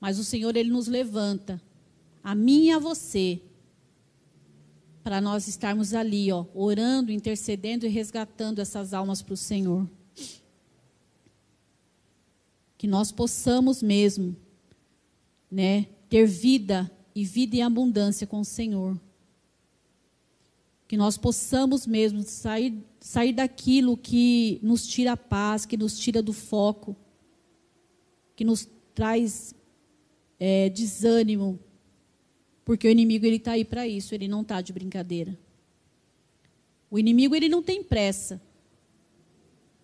Mas 0.00 0.18
o 0.18 0.24
Senhor 0.24 0.56
ele 0.56 0.70
nos 0.70 0.86
levanta, 0.86 1.60
a 2.24 2.34
mim 2.34 2.64
e 2.64 2.70
a 2.70 2.78
você, 2.78 3.42
para 5.04 5.20
nós 5.20 5.46
estarmos 5.48 5.92
ali, 5.92 6.32
ó, 6.32 6.46
orando, 6.54 7.12
intercedendo 7.12 7.84
e 7.84 7.90
resgatando 7.90 8.60
essas 8.60 8.94
almas 8.94 9.20
para 9.20 9.34
o 9.34 9.36
Senhor. 9.36 9.86
Que 12.78 12.86
nós 12.86 13.12
possamos 13.12 13.82
mesmo, 13.82 14.34
né, 15.56 15.86
ter 16.10 16.26
vida 16.26 16.90
e 17.14 17.24
vida 17.24 17.56
em 17.56 17.62
abundância 17.62 18.26
com 18.26 18.40
o 18.40 18.44
Senhor. 18.44 19.00
Que 20.86 20.98
nós 20.98 21.16
possamos 21.16 21.86
mesmo 21.86 22.22
sair, 22.22 22.84
sair 23.00 23.32
daquilo 23.32 23.96
que 23.96 24.60
nos 24.62 24.86
tira 24.86 25.12
a 25.12 25.16
paz, 25.16 25.64
que 25.64 25.78
nos 25.78 25.98
tira 25.98 26.20
do 26.20 26.34
foco, 26.34 26.94
que 28.36 28.44
nos 28.44 28.68
traz 28.94 29.54
é, 30.38 30.68
desânimo, 30.68 31.58
porque 32.62 32.86
o 32.86 32.90
inimigo 32.90 33.24
ele 33.24 33.36
está 33.36 33.52
aí 33.52 33.64
para 33.64 33.88
isso, 33.88 34.14
ele 34.14 34.28
não 34.28 34.42
está 34.42 34.60
de 34.60 34.74
brincadeira. 34.74 35.38
O 36.90 36.98
inimigo 36.98 37.34
ele 37.34 37.48
não 37.48 37.62
tem 37.62 37.82
pressa, 37.82 38.42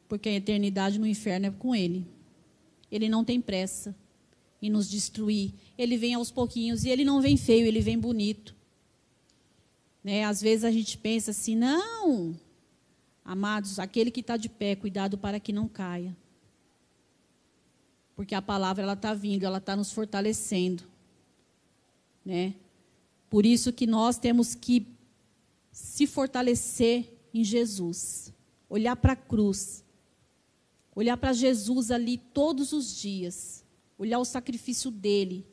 porque 0.06 0.28
a 0.28 0.35
eternidade 0.35 0.98
no 0.98 1.06
inferno 1.06 1.46
é 1.46 1.50
com 1.50 1.74
ele. 1.74 2.06
Ele 2.90 3.08
não 3.08 3.24
tem 3.24 3.40
pressa 3.40 3.96
em 4.62 4.70
nos 4.70 4.88
destruir. 4.88 5.53
Ele 5.77 5.98
vem 5.98 6.14
aos 6.14 6.31
pouquinhos 6.31 6.85
e 6.85 6.88
ele 6.88 7.05
não 7.05 7.20
vem 7.20 7.37
feio, 7.37 7.66
ele 7.66 7.81
vem 7.81 7.98
bonito. 7.98 8.55
Né? 10.03 10.25
Às 10.25 10.40
vezes 10.40 10.64
a 10.64 10.70
gente 10.70 10.96
pensa 10.96 11.33
assim, 11.33 11.57
não, 11.57 12.38
amados, 13.25 13.81
aquele 13.81 14.11
que 14.11 14.20
está 14.20 14.37
de 14.37 14.48
pé, 14.48 14.77
cuidado 14.77 15.18
para 15.18 15.40
que 15.40 15.53
não 15.53 15.66
caia. 15.66 16.16
Porque 18.14 18.35
a 18.35 18.42
palavra 18.42 18.85
ela 18.85 18.92
está 18.92 19.12
vindo, 19.12 19.44
ela 19.44 19.59
está 19.59 19.75
nos 19.75 19.90
fortalecendo. 19.90 20.85
Né? 22.25 22.55
Por 23.29 23.44
isso 23.44 23.72
que 23.72 23.87
nós 23.87 24.16
temos 24.16 24.55
que 24.55 24.87
se 25.72 26.07
fortalecer 26.07 27.09
em 27.33 27.42
Jesus. 27.42 28.33
Olhar 28.68 28.94
para 28.94 29.14
a 29.14 29.16
cruz. 29.16 29.83
Olhar 30.94 31.16
para 31.16 31.33
Jesus 31.33 31.90
ali 31.90 32.18
todos 32.18 32.72
os 32.72 32.94
dias. 32.94 33.62
Olhar 34.02 34.18
o 34.18 34.24
sacrifício 34.24 34.90
dele 34.90 35.46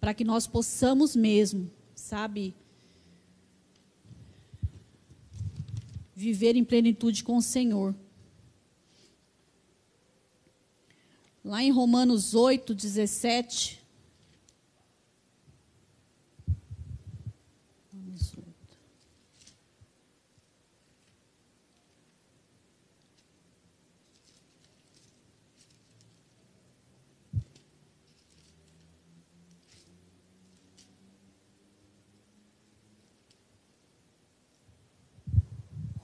para 0.00 0.12
que 0.12 0.24
nós 0.24 0.44
possamos 0.44 1.14
mesmo, 1.14 1.70
sabe, 1.94 2.52
viver 6.16 6.56
em 6.56 6.64
plenitude 6.64 7.22
com 7.22 7.36
o 7.36 7.42
Senhor. 7.42 7.94
Lá 11.44 11.62
em 11.62 11.70
Romanos 11.70 12.34
8, 12.34 12.74
17, 12.74 13.77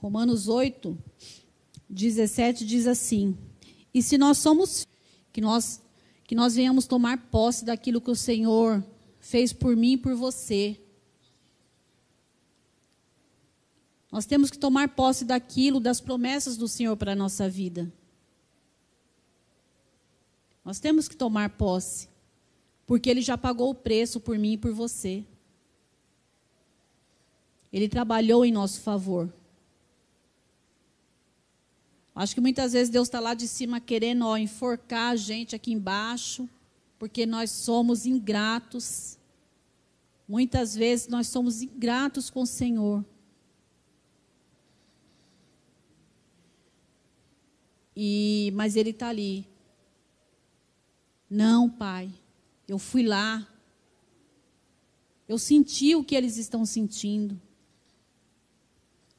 Romanos 0.05 0.47
8, 0.47 0.95
17 1.89 2.63
diz 2.63 2.85
assim: 2.85 3.35
E 3.91 4.03
se 4.03 4.19
nós 4.19 4.37
somos 4.37 4.85
que 5.33 5.41
nós 5.41 5.81
que 6.25 6.35
nós 6.35 6.53
venhamos 6.53 6.85
tomar 6.85 7.17
posse 7.31 7.65
daquilo 7.65 7.99
que 7.99 8.11
o 8.11 8.15
Senhor 8.15 8.85
fez 9.19 9.51
por 9.51 9.75
mim 9.75 9.93
e 9.93 9.97
por 9.97 10.13
você. 10.13 10.79
Nós 14.11 14.27
temos 14.27 14.51
que 14.51 14.59
tomar 14.59 14.89
posse 14.89 15.25
daquilo, 15.25 15.79
das 15.79 15.99
promessas 15.99 16.55
do 16.55 16.67
Senhor 16.67 16.95
para 16.95 17.13
a 17.13 17.15
nossa 17.15 17.49
vida. 17.49 17.91
Nós 20.63 20.79
temos 20.79 21.07
que 21.07 21.15
tomar 21.15 21.49
posse, 21.57 22.07
porque 22.85 23.09
Ele 23.09 23.23
já 23.23 23.39
pagou 23.39 23.71
o 23.71 23.75
preço 23.75 24.19
por 24.19 24.37
mim 24.37 24.53
e 24.53 24.57
por 24.57 24.71
você. 24.71 25.25
Ele 27.73 27.89
trabalhou 27.89 28.45
em 28.45 28.51
nosso 28.51 28.81
favor. 28.81 29.33
Acho 32.15 32.33
que 32.33 32.39
muitas 32.39 32.71
vezes 32.71 32.89
Deus 32.89 33.09
está 33.09 33.19
lá 33.19 33.33
de 33.33 33.45
cima 33.45 33.81
querendo 33.81 34.25
ó, 34.25 34.37
enforcar 34.37 35.11
a 35.11 35.15
gente 35.17 35.53
aqui 35.53 35.73
embaixo, 35.73 36.47
porque 36.97 37.25
nós 37.25 37.51
somos 37.51 38.05
ingratos. 38.05 39.17
Muitas 40.25 40.73
vezes 40.73 41.09
nós 41.09 41.27
somos 41.27 41.61
ingratos 41.61 42.29
com 42.29 42.43
o 42.43 42.47
Senhor. 42.47 43.03
E, 47.93 48.49
mas 48.55 48.77
Ele 48.77 48.91
está 48.91 49.09
ali. 49.09 49.45
Não, 51.29 51.69
Pai, 51.69 52.09
eu 52.65 52.79
fui 52.79 53.03
lá. 53.03 53.45
Eu 55.27 55.37
senti 55.37 55.95
o 55.95 56.03
que 56.03 56.15
eles 56.15 56.37
estão 56.37 56.65
sentindo. 56.65 57.41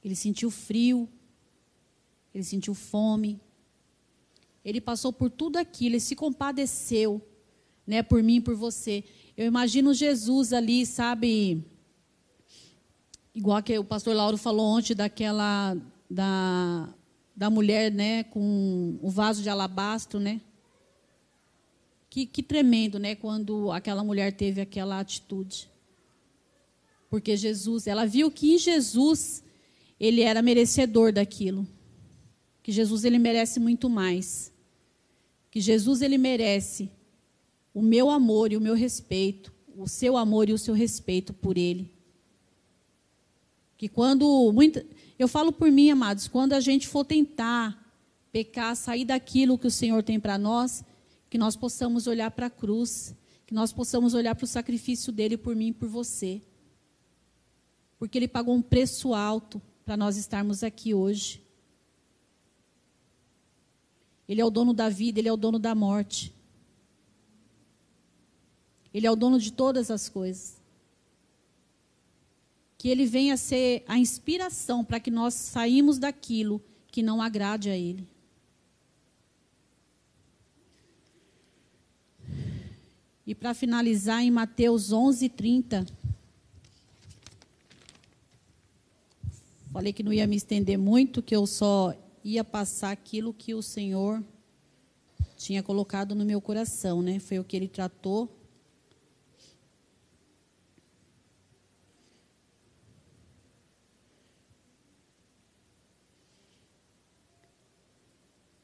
Ele 0.03 0.17
sentiu 0.17 0.51
frio, 0.51 1.09
ele 2.37 2.45
sentiu 2.45 2.75
fome. 2.75 3.41
Ele 4.63 4.79
passou 4.79 5.11
por 5.11 5.31
tudo 5.31 5.57
aquilo, 5.57 5.95
ele 5.95 6.01
se 6.01 6.15
compadeceu, 6.15 7.27
né, 7.87 8.03
por 8.03 8.23
mim 8.23 8.43
por 8.43 8.55
você. 8.55 9.05
Eu 9.35 9.47
imagino 9.47 9.95
Jesus 9.95 10.53
ali, 10.53 10.85
sabe, 10.85 11.65
igual 13.35 13.63
que 13.63 13.79
o 13.79 13.85
pastor 13.85 14.15
Lauro 14.15 14.37
falou 14.37 14.67
ontem 14.67 14.95
daquela 14.95 15.75
da, 16.11 16.93
da 17.35 17.49
mulher, 17.49 17.91
né, 17.91 18.25
com 18.25 18.99
o 19.01 19.09
vaso 19.09 19.43
de 19.43 19.49
alabastro, 19.49 20.21
né? 20.21 20.43
Que, 22.11 22.27
que 22.27 22.43
tremendo, 22.43 22.99
né, 22.99 23.15
quando 23.15 23.73
aquela 23.73 24.05
mulher 24.05 24.33
teve 24.33 24.61
aquela 24.61 25.01
atitude. 25.01 25.71
Porque 27.09 27.35
Jesus, 27.35 27.87
ela 27.87 28.05
viu 28.05 28.31
que 28.31 28.55
em 28.55 28.59
Jesus 28.59 29.43
ele 29.99 30.21
era 30.21 30.43
merecedor 30.43 31.15
daquilo 31.15 31.67
que 32.67 32.73
Jesus 32.73 33.05
ele 33.05 33.17
merece 33.17 33.61
muito 33.61 33.89
mais. 33.89 34.53
Que 35.53 35.61
Jesus 35.61 36.03
ele 36.03 36.19
merece 36.19 36.91
o 37.73 37.81
meu 37.81 38.11
amor 38.11 38.51
e 38.51 38.57
o 38.57 38.61
meu 38.61 38.75
respeito, 38.75 39.55
o 39.77 39.87
seu 39.87 40.17
amor 40.17 40.49
e 40.49 40.53
o 40.53 40.59
seu 40.59 40.75
respeito 40.75 41.33
por 41.33 41.57
ele. 41.57 41.93
Que 43.77 43.89
quando 43.89 44.51
muita, 44.53 44.85
eu 45.17 45.29
falo 45.29 45.53
por 45.53 45.71
mim, 45.71 45.91
amados, 45.91 46.27
quando 46.27 46.55
a 46.55 46.61
gente 46.61 46.89
for 46.89 47.05
tentar 47.05 47.81
pecar, 48.33 48.75
sair 48.75 49.05
daquilo 49.05 49.57
que 49.57 49.69
o 49.69 49.71
Senhor 49.71 50.03
tem 50.03 50.19
para 50.19 50.37
nós, 50.37 50.85
que 51.31 51.39
nós 51.39 51.55
possamos 51.55 52.09
olhar 52.09 52.33
para 52.33 52.47
a 52.47 52.51
cruz, 52.51 53.15
que 53.47 53.55
nós 53.55 53.73
possamos 53.73 54.13
olhar 54.13 54.35
para 54.35 54.45
o 54.45 54.49
sacrifício 54.49 55.13
dele 55.13 55.37
por 55.37 55.55
mim 55.55 55.69
e 55.69 55.73
por 55.73 55.89
você. 55.89 56.43
Porque 57.97 58.19
ele 58.19 58.27
pagou 58.27 58.57
um 58.57 58.63
preço 58.63 59.15
alto 59.15 59.63
para 59.85 59.97
nós 59.97 60.17
estarmos 60.17 60.65
aqui 60.65 60.93
hoje. 60.93 61.46
Ele 64.29 64.41
é 64.41 64.45
o 64.45 64.51
dono 64.51 64.73
da 64.73 64.89
vida, 64.89 65.19
ele 65.19 65.29
é 65.29 65.33
o 65.33 65.37
dono 65.37 65.59
da 65.59 65.75
morte. 65.75 66.35
Ele 68.93 69.07
é 69.07 69.11
o 69.11 69.17
dono 69.17 69.39
de 69.39 69.53
todas 69.53 69.91
as 69.91 70.09
coisas. 70.09 70.57
Que 72.79 72.89
ele 72.89 73.07
venha 73.07 73.37
ser 73.37 73.85
a 73.87 73.99
inspiração 73.99 74.85
para 74.85 74.99
que 74.99 75.11
nós 75.11 75.35
saímos 75.35 75.99
daquilo 75.99 76.63
que 76.91 77.03
não 77.03 77.21
agrade 77.21 77.69
a 77.69 77.77
ele. 77.77 78.07
E 83.27 83.35
para 83.35 83.53
finalizar, 83.55 84.23
em 84.23 84.31
Mateus 84.31 84.93
11, 84.93 85.29
30. 85.29 85.85
Falei 89.73 89.93
que 89.93 90.03
não 90.03 90.13
ia 90.13 90.27
me 90.27 90.37
estender 90.37 90.79
muito, 90.79 91.21
que 91.21 91.35
eu 91.35 91.47
só 91.47 91.95
ia 92.27 92.43
passar 92.43 92.91
aquilo 92.91 93.33
que 93.33 93.55
o 93.55 93.63
Senhor 93.63 94.21
tinha 95.37 95.63
colocado 95.63 96.13
no 96.13 96.25
meu 96.25 96.41
coração, 96.41 97.01
né? 97.01 97.21
Foi 97.21 97.39
o 97.39 97.45
que 97.45 97.57
ele 97.57 97.69
tratou. 97.69 98.29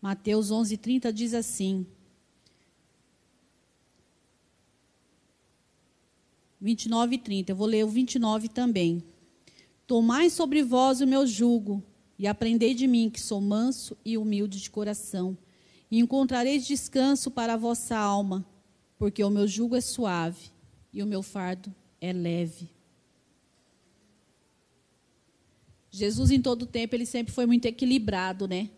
Mateus 0.01 0.51
11:30 0.51 1.13
diz 1.13 1.33
assim: 1.33 1.87
29 6.61 7.15
e 7.15 7.19
30. 7.19 7.53
Eu 7.53 7.57
vou 7.57 7.69
ler 7.69 7.85
o 7.85 7.89
29 7.89 8.49
também. 8.49 9.05
Tomai 9.87 10.31
sobre 10.31 10.65
vós 10.65 11.01
o 11.01 11.07
meu 11.07 11.25
jugo 11.29 11.81
e 12.19 12.27
aprendei 12.27 12.75
de 12.75 12.87
mim, 12.87 13.11
que 13.11 13.21
sou 13.21 13.41
manso 13.41 13.97
e 14.05 14.17
humilde 14.17 14.61
de 14.61 14.71
coração, 14.71 15.37
e 15.91 15.99
encontrareis 15.99 16.67
descanso 16.67 17.31
para 17.31 17.55
a 17.55 17.57
vossa 17.57 17.97
alma, 17.97 18.45
porque 18.99 19.23
o 19.23 19.31
meu 19.31 19.47
jugo 19.47 19.77
é 19.77 19.81
suave 19.81 20.51
e 20.93 21.03
o 21.03 21.07
meu 21.07 21.23
fardo 21.23 21.75
é 22.01 22.13
leve. 22.13 22.69
Jesus, 25.91 26.31
em 26.31 26.41
todo 26.41 26.67
tempo, 26.67 26.95
ele 26.95 27.05
sempre 27.05 27.33
foi 27.35 27.45
muito 27.45 27.67
equilibrado, 27.67 28.49
né? 28.49 28.71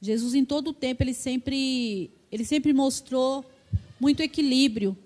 Jesus, 0.00 0.34
em 0.34 0.44
todo 0.44 0.74
tempo, 0.74 1.02
ele 1.02 1.14
sempre, 1.14 2.10
ele 2.30 2.44
sempre 2.44 2.72
mostrou 2.74 3.44
muito 3.98 4.20
equilíbrio. 4.20 4.96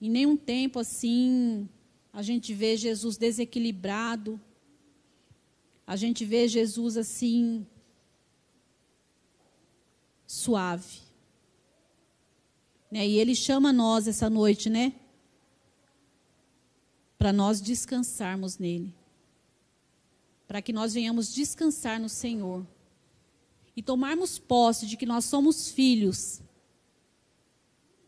Em 0.00 0.08
nenhum 0.08 0.36
tempo, 0.36 0.78
assim, 0.78 1.68
a 2.16 2.22
gente 2.22 2.54
vê 2.54 2.78
Jesus 2.78 3.18
desequilibrado. 3.18 4.40
A 5.86 5.96
gente 5.96 6.24
vê 6.24 6.48
Jesus, 6.48 6.96
assim, 6.96 7.66
suave. 10.26 11.02
Né? 12.90 13.06
E 13.06 13.18
ele 13.18 13.34
chama 13.34 13.70
nós 13.70 14.08
essa 14.08 14.30
noite, 14.30 14.70
né? 14.70 14.94
para 17.18 17.34
nós 17.34 17.60
descansarmos 17.60 18.56
nele. 18.56 18.94
Para 20.48 20.62
que 20.62 20.72
nós 20.72 20.94
venhamos 20.94 21.34
descansar 21.34 22.00
no 22.00 22.08
Senhor. 22.08 22.66
E 23.76 23.82
tomarmos 23.82 24.38
posse 24.38 24.86
de 24.86 24.96
que 24.96 25.04
nós 25.04 25.26
somos 25.26 25.68
filhos. 25.68 26.40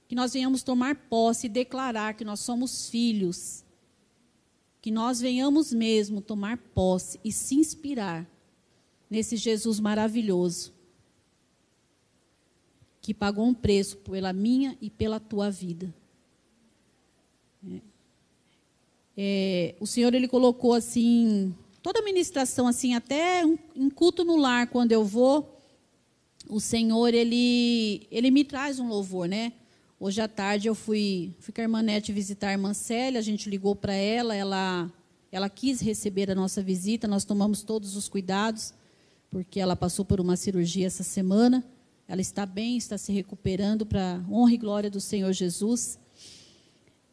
Que 0.09 0.15
nós 0.15 0.33
venhamos 0.33 0.63
tomar 0.63 0.97
posse 0.97 1.45
e 1.45 1.51
declarar 1.51 2.15
que 2.15 2.25
nós 2.25 2.41
somos 2.41 2.89
filhos. 2.89 3.68
Que 4.81 4.91
nós 4.91 5.20
venhamos 5.20 5.72
mesmo 5.72 6.20
tomar 6.20 6.59
posse 6.59 7.18
e 7.24 7.33
se 7.33 7.55
inspirar 7.57 8.29
nesse 9.11 9.37
Jesus 9.37 9.81
maravilhoso. 9.81 10.72
Que 13.01 13.12
pagou 13.12 13.47
um 13.47 13.55
preço 13.55 13.97
pela 13.99 14.33
minha 14.33 14.76
e 14.81 14.89
pela 14.89 15.18
tua 15.18 15.51
vida. 15.51 15.93
É 17.66 17.89
é, 19.20 19.74
o 19.81 19.87
Senhor 19.87 20.14
ele 20.14 20.29
colocou 20.29 20.72
assim 20.72 21.53
toda 21.83 21.99
a 21.99 22.05
ministração 22.05 22.68
assim 22.68 22.95
até 22.95 23.45
um, 23.45 23.59
em 23.74 23.91
culto 23.91 24.24
no 24.24 24.37
lar 24.37 24.68
quando 24.68 24.93
eu 24.93 25.05
vou 25.05 25.61
o 26.49 26.61
Senhor 26.61 27.12
ele 27.12 28.07
ele 28.12 28.31
me 28.31 28.45
traz 28.45 28.79
um 28.79 28.87
louvor 28.87 29.26
né 29.26 29.55
hoje 29.99 30.20
à 30.20 30.28
tarde 30.28 30.68
eu 30.68 30.74
fui 30.74 31.34
fui 31.40 31.53
com 31.53 31.61
a 31.61 31.64
irmã 31.64 31.82
Nete 31.82 32.12
visitar 32.12 32.49
a 32.49 32.53
irmã 32.53 32.74
Célia 32.74 33.18
a 33.18 33.22
gente 33.22 33.49
ligou 33.49 33.74
para 33.74 33.94
ela 33.94 34.34
ela 34.34 34.92
ela 35.30 35.49
quis 35.49 35.80
receber 35.80 36.30
a 36.30 36.34
nossa 36.34 36.62
visita 36.62 37.07
nós 37.07 37.24
tomamos 37.24 37.62
todos 37.62 37.96
os 37.96 38.09
cuidados 38.09 38.72
porque 39.30 39.61
ela 39.61 39.76
passou 39.76 40.05
por 40.05 40.20
uma 40.20 40.36
cirurgia 40.36 40.86
essa 40.86 41.03
semana 41.03 41.64
ela 42.07 42.20
está 42.20 42.46
bem 42.46 42.76
está 42.76 42.96
se 42.96 43.12
recuperando 43.12 43.84
para 43.84 44.24
honra 44.30 44.53
e 44.53 44.59
glória 44.59 44.90
do 44.90 45.01
Senhor 45.01 45.32
Jesus 45.32 45.99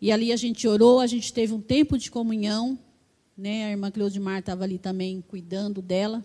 e 0.01 0.11
ali 0.11 0.31
a 0.31 0.37
gente 0.37 0.67
orou, 0.67 0.99
a 0.99 1.07
gente 1.07 1.31
teve 1.33 1.53
um 1.53 1.61
tempo 1.61 1.97
de 1.97 2.11
comunhão, 2.11 2.77
né? 3.37 3.65
A 3.65 3.71
irmã 3.71 3.89
Cleudimar 3.89 4.39
estava 4.39 4.63
ali 4.63 4.77
também 4.77 5.21
cuidando 5.21 5.81
dela. 5.81 6.23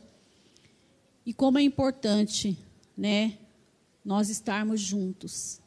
E 1.25 1.33
como 1.33 1.59
é 1.59 1.63
importante, 1.63 2.59
né, 2.97 3.39
nós 4.05 4.29
estarmos 4.29 4.81
juntos. 4.81 5.60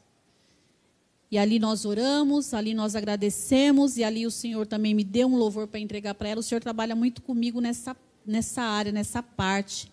E 1.34 1.38
ali 1.40 1.58
nós 1.58 1.84
oramos, 1.84 2.54
ali 2.54 2.76
nós 2.76 2.96
agradecemos, 2.96 3.98
e 3.98 4.04
ali 4.04 4.24
o 4.24 4.30
Senhor 4.30 4.68
também 4.68 4.94
me 4.94 5.04
deu 5.04 5.28
um 5.28 5.36
louvor 5.36 5.66
para 5.66 5.80
entregar 5.80 6.14
para 6.14 6.30
ela. 6.30 6.42
O 6.42 6.44
Senhor 6.44 6.62
trabalha 6.62 6.96
muito 6.96 7.24
comigo 7.24 7.60
nessa, 7.60 7.98
nessa 8.24 8.62
área, 8.62 8.92
nessa 8.92 9.24
parte. 9.24 9.92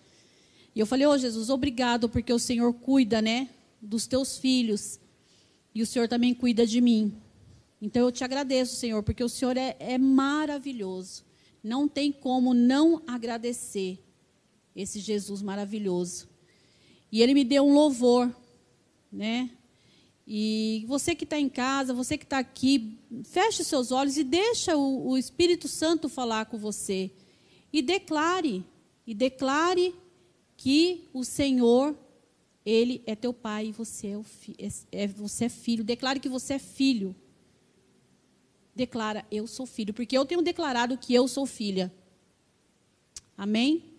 E 0.75 0.79
eu 0.79 0.85
falei, 0.85 1.07
ô 1.07 1.09
oh, 1.09 1.17
Jesus, 1.17 1.49
obrigado, 1.49 2.07
porque 2.07 2.31
o 2.31 2.37
Senhor 2.37 2.71
cuida, 2.71 3.23
né, 3.23 3.49
dos 3.81 4.05
teus 4.05 4.37
filhos. 4.37 4.99
E 5.73 5.81
o 5.81 5.85
Senhor 5.87 6.07
também 6.07 6.31
cuida 6.31 6.63
de 6.63 6.79
mim. 6.79 7.11
Então 7.81 8.03
eu 8.03 8.11
te 8.11 8.23
agradeço, 8.23 8.75
Senhor, 8.75 9.01
porque 9.01 9.23
o 9.23 9.29
Senhor 9.29 9.57
é, 9.57 9.75
é 9.79 9.97
maravilhoso. 9.97 11.23
Não 11.63 11.87
tem 11.87 12.11
como 12.11 12.53
não 12.53 13.01
agradecer 13.07 13.97
esse 14.75 14.99
Jesus 14.99 15.41
maravilhoso. 15.41 16.29
E 17.11 17.19
ele 17.19 17.33
me 17.33 17.43
deu 17.43 17.65
um 17.65 17.73
louvor, 17.73 18.31
né? 19.11 19.49
E 20.33 20.85
você 20.87 21.13
que 21.13 21.25
está 21.25 21.37
em 21.37 21.49
casa, 21.49 21.93
você 21.93 22.17
que 22.17 22.23
está 22.23 22.39
aqui, 22.39 22.97
feche 23.25 23.65
seus 23.65 23.91
olhos 23.91 24.15
e 24.15 24.23
deixa 24.23 24.77
o, 24.77 25.09
o, 25.09 25.17
Espírito 25.17 25.67
Santo 25.67 26.07
falar 26.07 26.45
com 26.45 26.57
você. 26.57 27.11
E 27.73 27.81
declare, 27.81 28.63
e 29.05 29.13
declare 29.13 29.93
que 30.55 31.09
o 31.11 31.25
Senhor, 31.25 31.93
Ele 32.65 33.03
é 33.05 33.13
teu 33.13 33.33
pai 33.33 33.67
e 33.67 33.71
você 33.73 34.07
é, 34.07 34.17
o, 34.17 34.25
é, 34.57 35.03
é, 35.03 35.07
você 35.07 35.45
é 35.45 35.49
filho. 35.49 35.83
Declare 35.83 36.17
que 36.17 36.29
você 36.29 36.53
é 36.53 36.59
filho 36.59 37.13
declara: 38.73 39.25
Eu 39.29 39.47
sou 39.47 39.65
filho, 39.65 39.93
porque 39.93 40.17
eu 40.17 40.25
tenho 40.25 40.41
declarado 40.41 40.97
que 40.97 41.13
eu 41.13 41.27
sou 41.27 41.45
filha. 41.45 41.93
Amém? 43.37 43.83